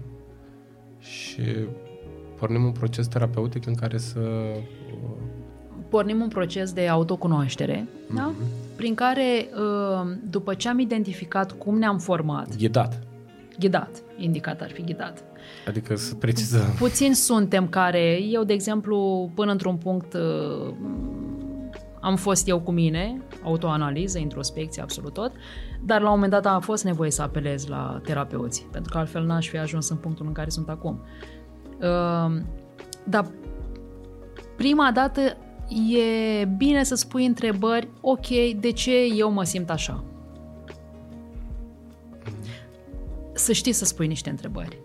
[0.98, 1.42] și
[2.38, 4.18] pornim un proces terapeutic în care să...
[4.20, 5.16] uh,
[5.88, 8.32] Pornim un proces de autocunoaștere, da?
[8.76, 13.05] prin care, uh, după ce am identificat cum ne-am format, Ghidat.
[13.58, 15.24] Ghidat, indicat ar fi ghidat,
[15.66, 16.74] Adică să precizăm.
[16.78, 20.74] Puțini suntem care, eu de exemplu, până într-un punct uh,
[22.00, 25.32] am fost eu cu mine, autoanaliză, introspecție, absolut tot,
[25.84, 29.24] dar la un moment dat a fost nevoie să apelez la terapeuți, pentru că altfel
[29.24, 31.00] n-aș fi ajuns în punctul în care sunt acum.
[31.80, 32.40] Uh,
[33.04, 33.30] dar
[34.56, 35.20] prima dată
[35.90, 38.26] e bine să spui întrebări, ok,
[38.60, 40.04] de ce eu mă simt așa?
[43.36, 44.78] Să știi să spui niște întrebări.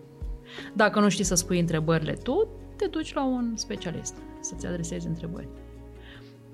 [0.74, 5.48] Dacă nu știi să spui întrebările tu, te duci la un specialist să-ți adresezi întrebări.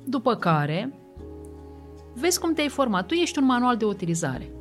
[0.04, 0.94] După care,
[2.14, 3.06] vezi cum te-ai format.
[3.06, 4.52] Tu ești un manual de utilizare.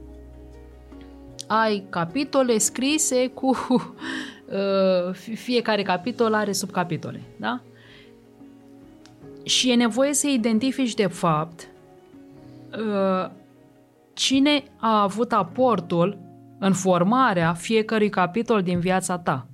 [1.46, 3.56] Ai capitole scrise cu...
[4.46, 7.60] Uh, fiecare capitol are subcapitole, da?
[9.42, 11.68] Și e nevoie să identifici de fapt
[12.78, 13.30] uh,
[14.12, 16.25] cine a avut aportul
[16.58, 19.46] în formarea fiecărui capitol din viața ta.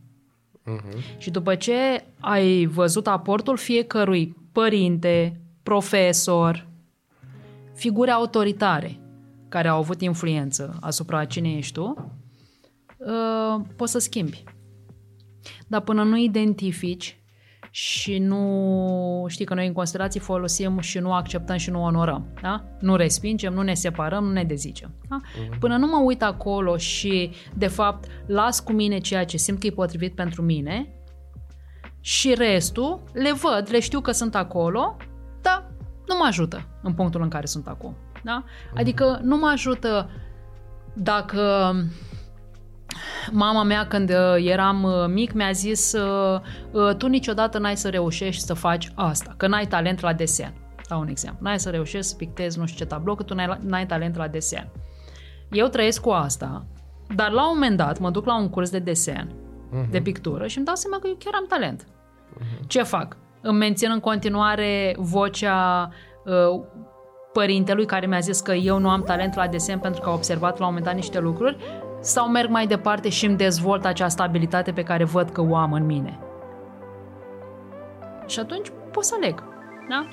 [0.67, 1.19] Uh-huh.
[1.19, 6.67] Și după ce ai văzut aportul fiecărui părinte, profesor,
[7.75, 9.01] figure autoritare
[9.49, 12.13] care au avut influență asupra cine ești tu,
[12.97, 14.45] uh, poți să schimbi.
[15.67, 17.22] Dar până nu identifici
[17.75, 22.65] și nu știi că noi în constelații folosim și nu acceptăm și nu onorăm, da?
[22.81, 24.95] Nu respingem, nu ne separăm, nu ne dezicem.
[25.09, 25.21] Da?
[25.59, 29.67] Până nu mă uit acolo și de fapt las cu mine ceea ce simt că
[29.67, 30.89] e potrivit pentru mine
[32.01, 34.97] și restul le văd, le știu că sunt acolo,
[35.41, 35.71] dar
[36.07, 37.97] nu mă ajută în punctul în care sunt acum.
[38.25, 38.45] Da?
[38.75, 40.11] Adică nu mă ajută
[40.95, 41.75] dacă
[43.31, 47.89] mama mea când uh, eram uh, mic mi-a zis uh, uh, tu niciodată n-ai să
[47.89, 50.55] reușești să faci asta, că n-ai talent la desen.
[50.89, 51.39] Dau un exemplu.
[51.43, 54.29] N-ai să reușești să pictezi nu știu ce tablou, că tu n-ai, n-ai talent la
[54.29, 54.69] desen.
[55.51, 56.65] Eu trăiesc cu asta,
[57.15, 59.91] dar la un moment dat mă duc la un curs de desen, uh-huh.
[59.91, 61.85] de pictură și îmi dau seama că eu chiar am talent.
[61.85, 62.67] Uh-huh.
[62.67, 63.17] Ce fac?
[63.41, 65.89] Îmi mențin în continuare vocea
[66.25, 66.63] uh,
[67.33, 70.59] părintelui care mi-a zis că eu nu am talent la desen pentru că a observat
[70.59, 71.57] la un moment dat niște lucruri
[72.03, 75.73] sau merg mai departe și îmi dezvolt această abilitate pe care văd că o am
[75.73, 76.19] în mine.
[78.27, 79.43] Și atunci pot să aleg.
[79.89, 80.07] Da?